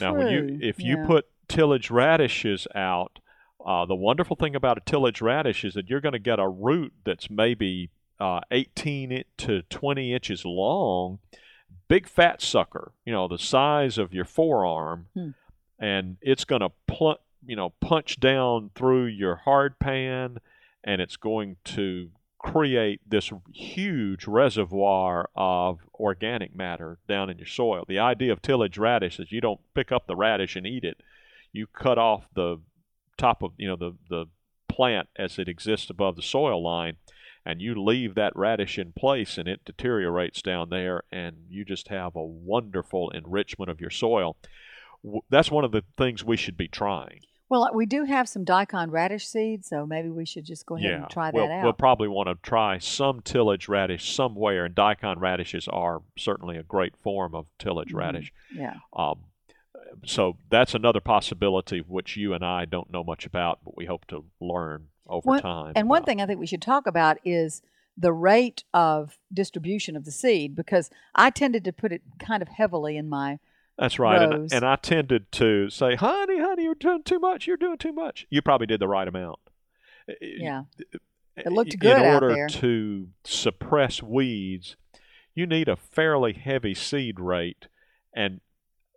Now, 0.00 0.14
when 0.14 0.28
you 0.28 0.40
True, 0.40 0.59
if 0.62 0.80
you 0.80 0.97
put 1.06 1.26
tillage 1.49 1.90
radishes 1.90 2.66
out, 2.75 3.18
uh, 3.64 3.85
the 3.87 3.94
wonderful 3.94 4.37
thing 4.37 4.54
about 4.56 4.78
a 4.78 4.80
tillage 4.80 5.21
radish 5.21 5.64
is 5.64 5.75
that 5.75 5.88
you're 5.90 6.00
going 6.00 6.12
to 6.14 6.18
get 6.18 6.38
a 6.38 6.49
root 6.49 6.92
that's 7.04 7.28
maybe 7.28 7.90
uh, 8.18 8.40
18 8.50 9.25
to 9.38 9.62
20 9.62 10.14
inches 10.14 10.44
long, 10.44 11.18
big 11.88 12.09
fat 12.09 12.40
sucker, 12.40 12.92
you 13.04 13.12
know, 13.12 13.28
the 13.28 13.38
size 13.38 13.99
of 13.99 14.14
your 14.14 14.25
forearm, 14.25 15.06
Hmm. 15.14 15.30
and 15.78 16.16
it's 16.23 16.44
going 16.44 16.61
to 16.61 16.71
pl- 16.87 17.18
you 17.44 17.56
know 17.56 17.71
punch 17.80 18.21
down 18.21 18.71
through 18.75 19.06
your 19.06 19.35
hard 19.37 19.78
pan, 19.78 20.38
and 20.85 21.00
it's 21.02 21.16
going 21.16 21.56
to 21.64 22.11
create 22.42 23.00
this 23.08 23.30
huge 23.52 24.26
reservoir 24.26 25.30
of 25.37 25.78
organic 25.94 26.54
matter 26.54 26.99
down 27.08 27.30
in 27.30 27.38
your 27.38 27.46
soil. 27.46 27.84
The 27.87 27.99
idea 27.99 28.32
of 28.32 28.42
tillage 28.42 28.78
radish 28.78 29.20
is 29.20 29.32
you 29.32 29.40
don't 29.40 29.61
pick 29.75 29.92
up 29.92 30.06
the 30.06 30.16
radish 30.16 30.56
and 30.56 30.66
eat 30.66 30.84
it. 30.84 31.00
You 31.52 31.66
cut 31.66 31.99
off 31.99 32.26
the 32.34 32.61
top 33.16 33.42
of 33.42 33.52
you 33.56 33.68
know 33.68 33.76
the 33.76 33.94
the 34.08 34.26
plant 34.68 35.08
as 35.16 35.38
it 35.38 35.49
exists 35.49 35.90
above 35.90 36.16
the 36.16 36.22
soil 36.22 36.62
line 36.62 36.96
and 37.44 37.61
you 37.61 37.75
leave 37.75 38.14
that 38.14 38.34
radish 38.34 38.78
in 38.78 38.92
place 38.92 39.37
and 39.37 39.46
it 39.46 39.64
deteriorates 39.64 40.40
down 40.40 40.70
there 40.70 41.02
and 41.12 41.37
you 41.49 41.64
just 41.64 41.88
have 41.88 42.16
a 42.16 42.25
wonderful 42.25 43.11
enrichment 43.11 43.70
of 43.70 43.80
your 43.80 43.90
soil. 43.90 44.37
That's 45.28 45.50
one 45.50 45.64
of 45.64 45.72
the 45.72 45.82
things 45.99 46.25
we 46.25 46.37
should 46.37 46.56
be 46.56 46.68
trying. 46.68 47.20
Well, 47.52 47.68
we 47.75 47.85
do 47.85 48.04
have 48.04 48.30
some 48.30 48.44
daikon 48.44 48.90
radish 48.90 49.26
seeds, 49.28 49.68
so 49.68 49.85
maybe 49.85 50.09
we 50.09 50.25
should 50.25 50.47
just 50.47 50.64
go 50.64 50.76
ahead 50.76 50.90
yeah, 50.90 50.97
and 51.02 51.11
try 51.11 51.30
we'll, 51.35 51.47
that 51.47 51.52
out. 51.59 51.64
we'll 51.64 51.75
probably 51.75 52.09
want 52.09 52.30
to 52.30 52.35
try 52.42 52.78
some 52.78 53.21
tillage 53.21 53.68
radish 53.68 54.14
somewhere, 54.14 54.64
and 54.64 54.75
daikon 54.75 55.18
radishes 55.18 55.68
are 55.68 56.00
certainly 56.16 56.56
a 56.56 56.62
great 56.62 56.97
form 56.97 57.35
of 57.35 57.44
tillage 57.59 57.92
Mhm. 57.92 57.99
radish. 57.99 58.32
yeah. 58.54 58.76
Um, 58.94 59.25
so 60.06 60.38
that's 60.49 60.75
another 60.75 61.00
possibility 61.02 61.80
which 61.80 62.16
you 62.16 62.32
and 62.32 62.42
I 62.42 62.64
don't 62.64 62.90
know 62.90 63.04
much 63.04 63.26
about, 63.26 63.59
but 63.62 63.76
we 63.76 63.85
hope 63.85 64.06
to 64.06 64.25
learn 64.40 64.88
over 65.06 65.28
One- 65.28 65.42
time. 65.42 65.73
And 65.76 65.90
one 65.90 66.04
thing 66.04 66.23
I 66.23 66.26
think 66.26 66.40
we 66.40 66.47
should 66.47 66.62
talk 66.62 66.87
about 66.87 67.18
is 67.23 67.61
the 67.99 68.14
rate 68.14 68.64
of 68.73 69.18
distribution 69.30 69.94
of 69.94 70.06
the 70.06 70.11
seed 70.11 70.56
because 70.56 70.88
I 71.14 71.28
tended 71.28 71.64
to 71.64 71.73
put 71.75 71.92
it 71.92 72.00
kind 72.18 72.40
of 72.40 72.49
heavily 72.49 72.97
in 72.97 73.11
my 73.11 73.40
That's 73.78 73.98
right. 73.98 74.20
And, 74.22 74.52
and 74.52 74.64
I 74.64 74.76
tended 74.76 75.32
to 75.32 75.70
say, 75.70 75.94
honey, 75.96 76.38
honey, 76.40 76.64
you're 76.64 76.74
doing 76.74 77.02
too 77.02 77.18
much. 77.18 77.46
You're 77.46 77.56
doing 77.56 77.78
too 77.78 77.92
much. 77.92 78.26
You 78.30 78.42
probably 78.42 78.66
did 78.66 78.80
the 78.80 78.88
right 78.88 79.08
amount. 79.08 79.38
Yeah. 80.20 80.64
It 81.36 81.50
looked 81.52 81.78
good 81.78 81.96
in 81.96 82.02
order 82.14 82.34
to 82.48 83.08
suppress 83.24 84.02
weeds, 84.02 84.76
you 85.34 85.46
need 85.46 85.68
a 85.68 85.76
fairly 85.76 86.34
heavy 86.34 86.74
seed 86.74 87.18
rate. 87.18 87.68
And 88.14 88.40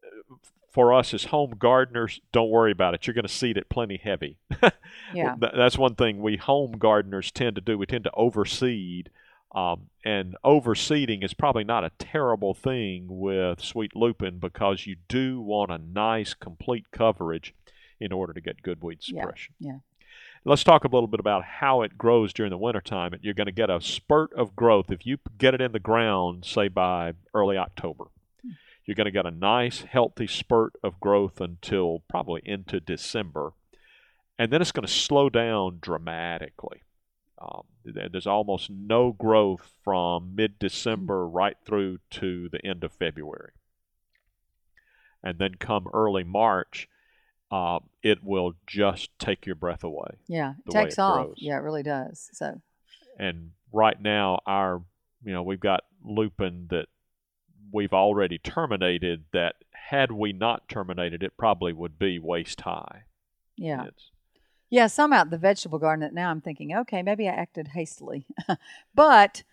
uh, 0.04 0.36
for 0.70 0.94
us 0.94 1.14
as 1.14 1.26
home 1.26 1.54
gardeners, 1.58 2.20
don't 2.34 2.50
worry 2.50 2.74
about 2.74 2.94
it. 2.94 3.08
You're 3.08 3.14
going 3.14 3.24
to 3.24 3.30
seed 3.34 3.56
it 3.58 3.70
plenty 3.70 3.98
heavy. 4.04 4.38
Yeah. 5.14 5.36
That's 5.40 5.78
one 5.78 5.96
thing 5.96 6.22
we 6.22 6.36
home 6.38 6.74
gardeners 6.74 7.32
tend 7.32 7.56
to 7.56 7.62
do. 7.62 7.78
We 7.78 7.86
tend 7.86 8.04
to 8.06 8.12
overseed. 8.18 9.08
Um, 9.54 9.90
and 10.04 10.36
overseeding 10.44 11.24
is 11.24 11.34
probably 11.34 11.64
not 11.64 11.84
a 11.86 11.92
terrible 11.98 12.54
thing 12.54 13.06
with 13.08 13.62
sweet 13.62 13.96
lupin 13.96 14.40
because 14.40 14.86
you 14.86 14.98
do 15.08 15.40
want 15.40 15.72
a 15.72 15.78
nice 15.78 16.34
complete 16.34 16.92
coverage 16.92 17.54
in 18.00 18.12
order 18.12 18.34
to 18.34 18.42
get 18.42 18.62
good 18.62 18.82
weed 18.84 19.00
Yeah, 19.02 19.22
suppression. 19.22 19.54
yeah. 19.60 19.78
Let's 20.44 20.64
talk 20.64 20.84
a 20.84 20.90
little 20.90 21.08
bit 21.08 21.20
about 21.20 21.44
how 21.44 21.82
it 21.82 21.98
grows 21.98 22.32
during 22.34 22.52
the 22.52 22.58
wintertime. 22.58 23.14
You're 23.22 23.34
going 23.34 23.48
to 23.48 23.52
get 23.52 23.70
a 23.72 23.82
spurt 23.82 24.32
of 24.34 24.56
growth 24.56 24.92
if 24.92 25.06
you 25.06 25.18
get 25.40 25.54
it 25.56 25.62
in 25.62 25.72
the 25.72 25.80
ground, 25.80 26.46
say 26.46 26.68
by 26.68 27.14
early 27.34 27.58
October. 27.58 28.06
You're 28.86 28.94
going 28.96 29.06
to 29.06 29.12
get 29.12 29.26
a 29.26 29.32
nice, 29.32 29.82
healthy 29.82 30.28
spurt 30.28 30.74
of 30.84 31.00
growth 31.00 31.42
until 31.42 32.04
probably 32.08 32.44
into 32.46 32.80
December. 32.80 33.54
And 34.38 34.52
then 34.52 34.62
it's 34.62 34.72
going 34.72 34.86
to 34.86 34.92
slow 34.94 35.30
down 35.30 35.80
dramatically. 35.82 36.82
Um, 37.46 37.64
there's 37.84 38.28
almost 38.28 38.70
no 38.70 39.12
growth 39.12 39.72
from 39.84 40.36
mid 40.36 40.58
December 40.58 41.28
right 41.28 41.58
through 41.66 42.00
to 42.12 42.50
the 42.50 42.66
end 42.66 42.84
of 42.84 42.92
February. 42.94 43.52
And 45.24 45.38
then 45.38 45.56
come 45.56 45.88
early 45.94 46.24
March, 46.24 46.88
uh, 47.52 47.80
it 48.04 48.24
will 48.24 48.54
just 48.66 49.18
take 49.20 49.46
your 49.46 49.56
breath 49.56 49.84
away. 49.84 50.18
Yeah. 50.28 50.54
It 50.66 50.72
takes 50.72 50.96
it 50.96 51.02
off. 51.02 51.16
grows. 51.16 51.36
Yeah, 51.38 51.58
it 51.58 51.62
really 51.62 51.84
does. 51.84 52.30
So, 52.34 52.62
and 53.20 53.52
right 53.72 54.02
now 54.02 54.40
our 54.46 54.82
you 55.24 55.34
know 55.34 55.44
we've 55.44 55.60
got 55.60 55.84
lupin 56.04 56.68
that 56.70 56.88
we've 57.72 57.94
already 57.94 58.38
terminated 58.38 59.26
that 59.34 59.56
had 59.72 60.12
we 60.12 60.32
not 60.32 60.68
terminated 60.70 61.24
it 61.24 61.36
probably 61.38 61.74
would 61.74 61.98
be 62.00 62.20
waist 62.20 62.62
high 62.62 63.04
yeah. 63.58 63.82
It's- 63.84 64.12
Yeah, 64.70 64.88
out 65.14 65.30
the 65.30 65.38
vegetable 65.38 65.80
garden 65.80 66.02
that 66.02 66.14
now 66.14 66.32
I'm 66.32 66.42
thinking, 66.42 66.76
okay, 66.76 67.04
maybe 67.04 67.28
I 67.28 67.34
acted 67.34 67.70
hastily. 67.70 68.26
but, 68.96 69.44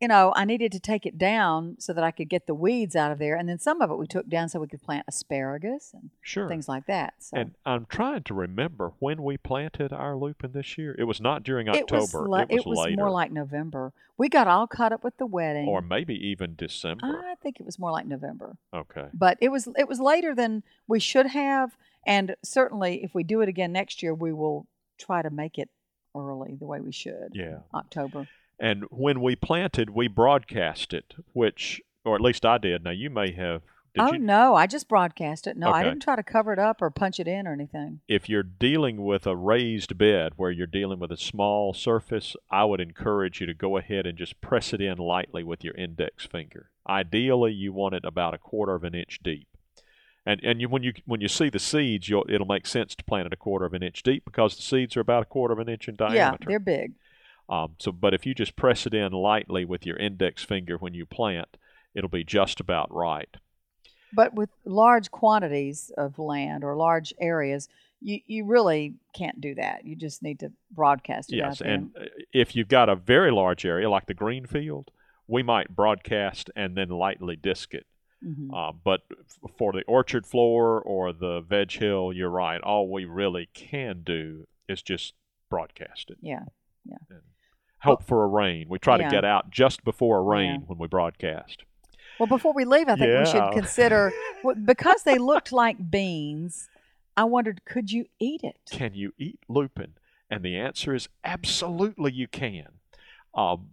you 0.00 0.08
know, 0.08 0.32
I 0.34 0.44
needed 0.46 0.72
to 0.72 0.80
take 0.80 1.04
it 1.04 1.18
down 1.18 1.76
so 1.78 1.92
that 1.92 2.02
I 2.02 2.10
could 2.10 2.28
get 2.30 2.46
the 2.46 2.54
weeds 2.54 2.96
out 2.96 3.12
of 3.12 3.18
there. 3.18 3.36
And 3.36 3.48
then 3.48 3.58
some 3.58 3.82
of 3.82 3.90
it 3.90 3.96
we 3.98 4.06
took 4.06 4.28
down 4.28 4.48
so 4.48 4.58
we 4.58 4.66
could 4.66 4.82
plant 4.82 5.04
asparagus 5.06 5.90
and 5.92 6.10
sure 6.22 6.48
things 6.48 6.68
like 6.68 6.86
that. 6.86 7.14
So 7.18 7.36
and 7.36 7.54
i'm 7.66 7.86
trying 7.86 8.22
to 8.24 8.34
remember 8.34 8.92
when 8.98 9.22
we 9.22 9.36
planted 9.36 9.92
our 9.92 10.16
lupin 10.16 10.52
this 10.52 10.78
year 10.78 10.96
it 10.98 11.04
was 11.04 11.20
not 11.20 11.42
during 11.42 11.68
October. 11.68 11.96
it 11.96 12.00
was, 12.00 12.14
le- 12.14 12.46
it 12.48 12.66
was, 12.66 12.78
later 12.78 12.96
more 12.96 13.10
like 13.10 13.30
November. 13.30 13.92
We 14.16 14.28
got 14.28 14.48
all 14.48 14.66
caught 14.66 14.92
up 14.92 15.04
with 15.04 15.16
the 15.18 15.26
wedding. 15.26 15.68
or 15.68 15.82
maybe 15.82 16.14
even 16.14 16.54
december 16.56 17.22
I 17.26 17.34
think 17.42 17.60
it 17.60 17.66
was 17.66 17.78
more 17.78 17.92
like 17.92 18.06
November. 18.06 18.56
okay 18.74 19.08
But 19.12 19.36
it 19.40 19.50
was 19.50 19.68
it 19.76 19.86
was 19.88 20.00
later 20.00 20.34
than 20.34 20.62
we 20.88 20.98
should 20.98 21.26
have 21.26 21.76
and 22.06 22.34
certainly 22.42 23.04
if 23.04 23.14
we 23.14 23.22
do 23.22 23.42
it 23.42 23.48
again 23.48 23.72
next 23.72 24.02
year 24.02 24.14
we 24.14 24.32
will 24.32 24.66
try 24.98 25.20
to 25.22 25.30
make 25.30 25.58
it 25.58 25.68
early 26.16 26.56
the 26.58 26.66
way 26.66 26.80
we 26.80 26.92
should. 26.92 27.32
yeah 27.34 27.58
October. 27.74 28.26
And 28.60 28.84
when 28.90 29.20
we 29.20 29.34
planted 29.34 29.90
we 29.90 30.06
broadcast 30.06 30.92
it 30.92 31.14
which 31.32 31.80
or 32.04 32.14
at 32.14 32.20
least 32.20 32.44
i 32.44 32.58
did 32.58 32.84
now 32.84 32.90
you 32.90 33.10
may 33.10 33.32
have 33.32 33.62
did 33.94 34.02
oh 34.02 34.12
you 34.12 34.18
no, 34.20 34.54
I 34.54 34.68
just 34.68 34.88
broadcast 34.88 35.48
it. 35.48 35.56
No, 35.56 35.70
I 35.70 35.82
didn't 35.82 36.02
try 36.02 36.14
to 36.14 36.22
cover 36.22 36.52
it 36.52 36.60
up 36.60 36.80
or 36.80 36.90
punch 36.90 37.18
it 37.18 37.26
in 37.26 37.48
or 37.48 37.52
anything. 37.52 38.00
if 38.06 38.28
you're 38.28 38.44
dealing 38.44 39.02
with 39.02 39.26
a 39.26 39.34
raised 39.34 39.98
bed 39.98 40.34
where 40.36 40.52
you're 40.52 40.68
dealing 40.68 41.00
with 41.00 41.10
a 41.10 41.16
small 41.16 41.74
surface, 41.74 42.36
I 42.50 42.64
would 42.64 42.80
encourage 42.80 43.40
you 43.40 43.48
to 43.48 43.54
go 43.54 43.76
ahead 43.76 44.06
and 44.06 44.16
just 44.16 44.40
press 44.40 44.72
it 44.72 44.80
in 44.80 44.98
lightly 44.98 45.42
with 45.42 45.64
your 45.64 45.74
index 45.74 46.24
finger. 46.24 46.70
Ideally, 46.88 47.52
you 47.52 47.72
want 47.72 47.96
it 47.96 48.04
about 48.04 48.32
a 48.32 48.38
quarter 48.38 48.74
of 48.76 48.84
an 48.84 48.94
inch 48.94 49.18
deep. 49.24 49.48
And 50.24 50.40
and 50.44 50.60
you, 50.60 50.68
when 50.68 50.84
you 50.84 50.92
when 51.06 51.20
you 51.20 51.28
see 51.28 51.48
the 51.48 51.58
seeds, 51.58 52.08
you'll, 52.08 52.26
it'll 52.28 52.46
make 52.46 52.66
sense 52.66 52.94
to 52.94 53.02
plant 53.02 53.26
it 53.26 53.32
a 53.32 53.36
quarter 53.36 53.64
of 53.64 53.74
an 53.74 53.82
inch 53.82 54.04
deep 54.04 54.24
because 54.24 54.54
the 54.54 54.62
seeds 54.62 54.96
are 54.96 55.00
about 55.00 55.22
a 55.22 55.26
quarter 55.26 55.52
of 55.52 55.58
an 55.58 55.68
inch 55.68 55.88
in 55.88 55.96
diameter. 55.96 56.16
Yeah, 56.16 56.36
they're 56.46 56.60
big. 56.60 56.92
Um, 57.50 57.74
so, 57.78 57.90
but 57.92 58.14
if 58.14 58.24
you 58.24 58.34
just 58.34 58.54
press 58.56 58.86
it 58.86 58.94
in 58.94 59.12
lightly 59.12 59.64
with 59.64 59.84
your 59.84 59.96
index 59.96 60.42
finger 60.44 60.76
when 60.78 60.94
you 60.94 61.04
plant, 61.04 61.56
it'll 61.94 62.08
be 62.08 62.24
just 62.24 62.60
about 62.60 62.94
right. 62.94 63.36
But 64.14 64.34
with 64.34 64.50
large 64.64 65.10
quantities 65.10 65.90
of 65.98 66.18
land 66.18 66.62
or 66.64 66.76
large 66.76 67.12
areas, 67.20 67.68
you, 68.00 68.20
you 68.26 68.44
really 68.44 68.94
can't 69.14 69.40
do 69.40 69.54
that. 69.56 69.84
You 69.84 69.94
just 69.96 70.22
need 70.22 70.40
to 70.40 70.52
broadcast 70.70 71.32
it 71.32 71.40
out 71.40 71.48
Yes, 71.50 71.58
there. 71.58 71.68
and 71.74 71.90
uh, 71.98 72.04
if 72.32 72.54
you've 72.56 72.68
got 72.68 72.88
a 72.88 72.96
very 72.96 73.30
large 73.32 73.64
area 73.66 73.90
like 73.90 74.06
the 74.06 74.14
green 74.14 74.46
field, 74.46 74.90
we 75.26 75.42
might 75.42 75.74
broadcast 75.74 76.50
and 76.56 76.76
then 76.76 76.88
lightly 76.88 77.36
disc 77.36 77.74
it. 77.74 77.86
Mhm. 78.24 78.48
Uh, 78.54 78.72
but 78.84 79.00
f- 79.10 79.50
for 79.58 79.72
the 79.72 79.82
orchard 79.84 80.26
floor 80.26 80.80
or 80.80 81.12
the 81.12 81.40
veg 81.40 81.72
hill, 81.72 82.12
you're 82.12 82.28
right. 82.30 82.60
All 82.60 82.88
we 82.90 83.04
really 83.06 83.48
can 83.54 84.02
do 84.04 84.46
is 84.68 84.82
just 84.82 85.14
broadcast 85.48 86.10
it. 86.10 86.18
yeah. 86.20 86.44
And 87.10 87.20
hope 87.82 88.04
for 88.04 88.24
a 88.24 88.26
rain. 88.26 88.66
We 88.68 88.78
try 88.78 88.98
Yeah. 88.98 89.08
to 89.08 89.10
get 89.10 89.24
out 89.24 89.50
just 89.50 89.84
before 89.84 90.18
a 90.18 90.22
rain 90.22 90.60
Yeah. 90.60 90.66
when 90.66 90.78
we 90.78 90.86
broadcast. 90.86 91.64
Well, 92.18 92.26
before 92.26 92.52
we 92.52 92.64
leave, 92.64 92.88
I 92.88 92.96
think 92.96 93.18
we 93.18 93.24
should 93.30 93.52
consider 93.52 94.12
because 94.64 95.02
they 95.04 95.16
looked 95.18 95.52
like 95.52 95.90
beans. 95.90 96.68
I 97.16 97.24
wondered, 97.24 97.64
could 97.64 97.90
you 97.90 98.06
eat 98.18 98.42
it? 98.44 98.58
Can 98.70 98.94
you 98.94 99.12
eat 99.18 99.40
lupin? 99.48 99.94
And 100.30 100.44
the 100.44 100.56
answer 100.56 100.94
is 100.94 101.08
absolutely 101.24 102.12
you 102.12 102.28
can. 102.28 102.68
Um, 103.34 103.70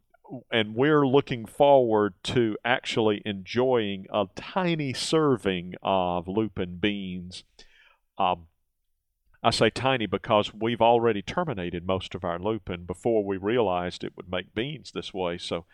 and 0.51 0.75
we're 0.75 1.05
looking 1.07 1.45
forward 1.45 2.13
to 2.23 2.57
actually 2.65 3.21
enjoying 3.25 4.07
a 4.11 4.25
tiny 4.35 4.93
serving 4.93 5.73
of 5.81 6.27
lupin 6.27 6.77
beans. 6.77 7.43
Um, 8.17 8.47
I 9.43 9.51
say 9.51 9.69
tiny 9.69 10.05
because 10.07 10.53
we've 10.53 10.81
already 10.81 11.21
terminated 11.21 11.85
most 11.85 12.15
of 12.15 12.23
our 12.23 12.39
lupin 12.39 12.85
before 12.85 13.23
we 13.23 13.37
realized 13.37 14.03
it 14.03 14.13
would 14.17 14.29
make 14.29 14.53
beans 14.55 14.91
this 14.91 15.13
way. 15.13 15.37
So 15.37 15.65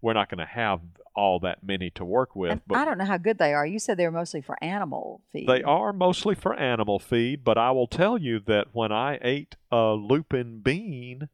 we're 0.00 0.14
not 0.14 0.30
going 0.30 0.38
to 0.38 0.46
have 0.46 0.80
all 1.14 1.38
that 1.40 1.62
many 1.62 1.90
to 1.90 2.04
work 2.04 2.34
with. 2.34 2.52
And 2.52 2.60
but 2.66 2.78
I 2.78 2.84
don't 2.84 2.98
know 2.98 3.04
how 3.04 3.18
good 3.18 3.38
they 3.38 3.52
are. 3.52 3.66
You 3.66 3.78
said 3.78 3.96
they 3.98 4.06
were 4.06 4.10
mostly 4.10 4.40
for 4.40 4.56
animal 4.62 5.20
feed. 5.32 5.48
they 5.48 5.62
are 5.62 5.92
mostly 5.92 6.34
for 6.34 6.54
animal 6.54 6.98
feed, 6.98 7.44
but 7.44 7.58
I 7.58 7.70
will 7.72 7.86
tell 7.86 8.16
you 8.16 8.40
that 8.46 8.68
when 8.72 8.90
I 8.92 9.18
ate 9.20 9.56
a 9.70 9.92
lupin 9.92 10.60
bean, 10.60 11.28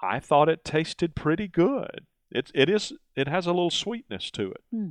I 0.00 0.20
thought 0.20 0.48
it 0.48 0.64
tasted 0.64 1.14
pretty 1.16 1.48
good. 1.48 2.06
It 2.30 2.50
it 2.54 2.68
is 2.68 2.92
it 3.16 3.26
has 3.28 3.46
a 3.46 3.52
little 3.52 3.70
sweetness 3.70 4.30
to 4.32 4.52
it. 4.52 4.62
Hmm. 4.70 4.88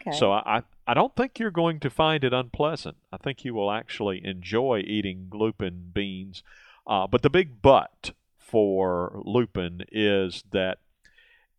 Okay. 0.00 0.16
So 0.16 0.32
I, 0.32 0.62
I 0.86 0.94
don't 0.94 1.14
think 1.14 1.38
you're 1.38 1.50
going 1.50 1.78
to 1.80 1.90
find 1.90 2.24
it 2.24 2.32
unpleasant. 2.32 2.96
I 3.12 3.16
think 3.18 3.44
you 3.44 3.54
will 3.54 3.70
actually 3.70 4.24
enjoy 4.24 4.82
eating 4.86 5.28
lupin 5.32 5.90
beans. 5.92 6.42
Uh, 6.86 7.06
but 7.06 7.22
the 7.22 7.30
big 7.30 7.60
but 7.62 8.12
for 8.38 9.20
lupin 9.24 9.84
is 9.92 10.42
that 10.50 10.78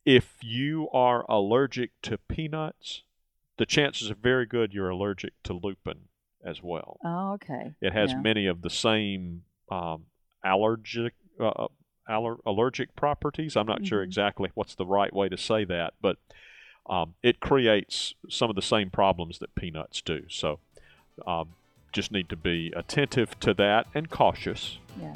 if 0.05 0.37
you 0.41 0.89
are 0.91 1.25
allergic 1.29 1.91
to 2.01 2.17
peanuts, 2.17 3.03
the 3.57 3.65
chances 3.65 4.09
are 4.09 4.15
very 4.15 4.45
good 4.45 4.73
you're 4.73 4.89
allergic 4.89 5.33
to 5.43 5.53
lupin 5.53 6.05
as 6.43 6.63
well. 6.63 6.97
oh, 7.05 7.33
okay. 7.33 7.73
It 7.81 7.93
has 7.93 8.11
Yeah. 8.11 8.21
many 8.21 8.47
of 8.47 8.63
the 8.63 8.69
same 8.71 9.43
um, 9.71 10.05
allergic 10.43 11.13
uh, 11.39 11.67
aller- 12.09 12.39
allergic 12.45 12.95
properties. 12.95 13.55
I'm 13.55 13.67
not 13.67 13.85
sure 13.85 14.01
Mhm. 14.01 14.05
exactly 14.05 14.49
what's 14.55 14.73
the 14.75 14.85
right 14.87 15.13
way 15.13 15.29
to 15.29 15.37
say 15.37 15.63
that, 15.65 15.93
but 16.01 16.17
um, 16.91 17.15
it 17.23 17.39
creates 17.39 18.13
some 18.29 18.49
of 18.49 18.55
the 18.55 18.61
same 18.61 18.89
problems 18.89 19.39
that 19.39 19.55
peanuts 19.55 20.01
do. 20.01 20.23
So 20.27 20.59
um, 21.25 21.49
just 21.93 22.11
need 22.11 22.27
to 22.29 22.35
be 22.35 22.73
attentive 22.75 23.39
to 23.39 23.53
that 23.55 23.87
and 23.95 24.09
cautious. 24.09 24.77
Yeah. 25.01 25.13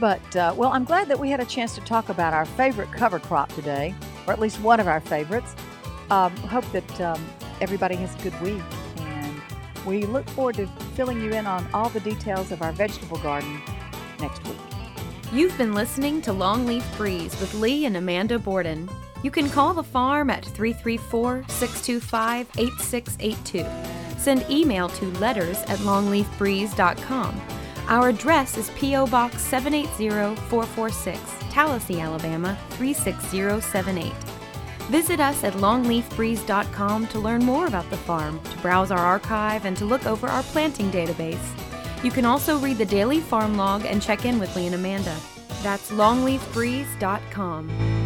But, 0.00 0.36
uh, 0.36 0.54
well, 0.56 0.72
I'm 0.72 0.84
glad 0.84 1.08
that 1.08 1.18
we 1.18 1.30
had 1.30 1.40
a 1.40 1.44
chance 1.44 1.74
to 1.74 1.80
talk 1.82 2.08
about 2.08 2.32
our 2.32 2.44
favorite 2.44 2.90
cover 2.90 3.18
crop 3.18 3.52
today, 3.52 3.94
or 4.26 4.32
at 4.32 4.40
least 4.40 4.60
one 4.60 4.80
of 4.80 4.88
our 4.88 5.00
favorites. 5.00 5.54
Um, 6.10 6.34
hope 6.36 6.70
that 6.72 7.00
um, 7.00 7.24
everybody 7.60 7.96
has 7.96 8.14
a 8.14 8.18
good 8.22 8.40
week, 8.40 8.62
and 8.98 9.42
we 9.86 10.04
look 10.04 10.28
forward 10.30 10.56
to 10.56 10.66
filling 10.94 11.20
you 11.20 11.32
in 11.32 11.46
on 11.46 11.66
all 11.72 11.88
the 11.88 12.00
details 12.00 12.52
of 12.52 12.62
our 12.62 12.72
vegetable 12.72 13.18
garden 13.18 13.60
next 14.20 14.44
week. 14.46 14.56
You've 15.32 15.56
been 15.58 15.72
listening 15.74 16.22
to 16.22 16.30
Longleaf 16.30 16.84
Breeze 16.96 17.38
with 17.40 17.54
Lee 17.54 17.86
and 17.86 17.96
Amanda 17.96 18.38
Borden. 18.38 18.88
You 19.26 19.32
can 19.32 19.50
call 19.50 19.74
the 19.74 19.82
farm 19.82 20.30
at 20.30 20.44
334 20.44 21.46
625 21.48 22.48
8682. 22.58 24.20
Send 24.20 24.46
email 24.48 24.88
to 24.90 25.06
letters 25.18 25.64
at 25.64 25.80
longleafbreeze.com. 25.80 27.42
Our 27.88 28.10
address 28.10 28.56
is 28.56 28.70
P.O. 28.76 29.08
Box 29.08 29.42
780446, 29.42 31.18
Tallassee, 31.50 32.00
Alabama 32.00 32.56
36078. 32.70 34.12
Visit 34.92 35.18
us 35.18 35.42
at 35.42 35.54
longleafbreeze.com 35.54 37.08
to 37.08 37.18
learn 37.18 37.44
more 37.44 37.66
about 37.66 37.90
the 37.90 37.96
farm, 37.96 38.38
to 38.44 38.56
browse 38.58 38.92
our 38.92 39.00
archive, 39.00 39.64
and 39.64 39.76
to 39.76 39.84
look 39.84 40.06
over 40.06 40.28
our 40.28 40.44
planting 40.44 40.88
database. 40.92 42.04
You 42.04 42.12
can 42.12 42.26
also 42.26 42.58
read 42.58 42.78
the 42.78 42.86
daily 42.86 43.18
farm 43.18 43.56
log 43.56 43.86
and 43.86 44.00
check 44.00 44.24
in 44.24 44.38
with 44.38 44.54
Lee 44.54 44.66
and 44.66 44.76
Amanda. 44.76 45.16
That's 45.64 45.90
longleafbreeze.com. 45.90 48.05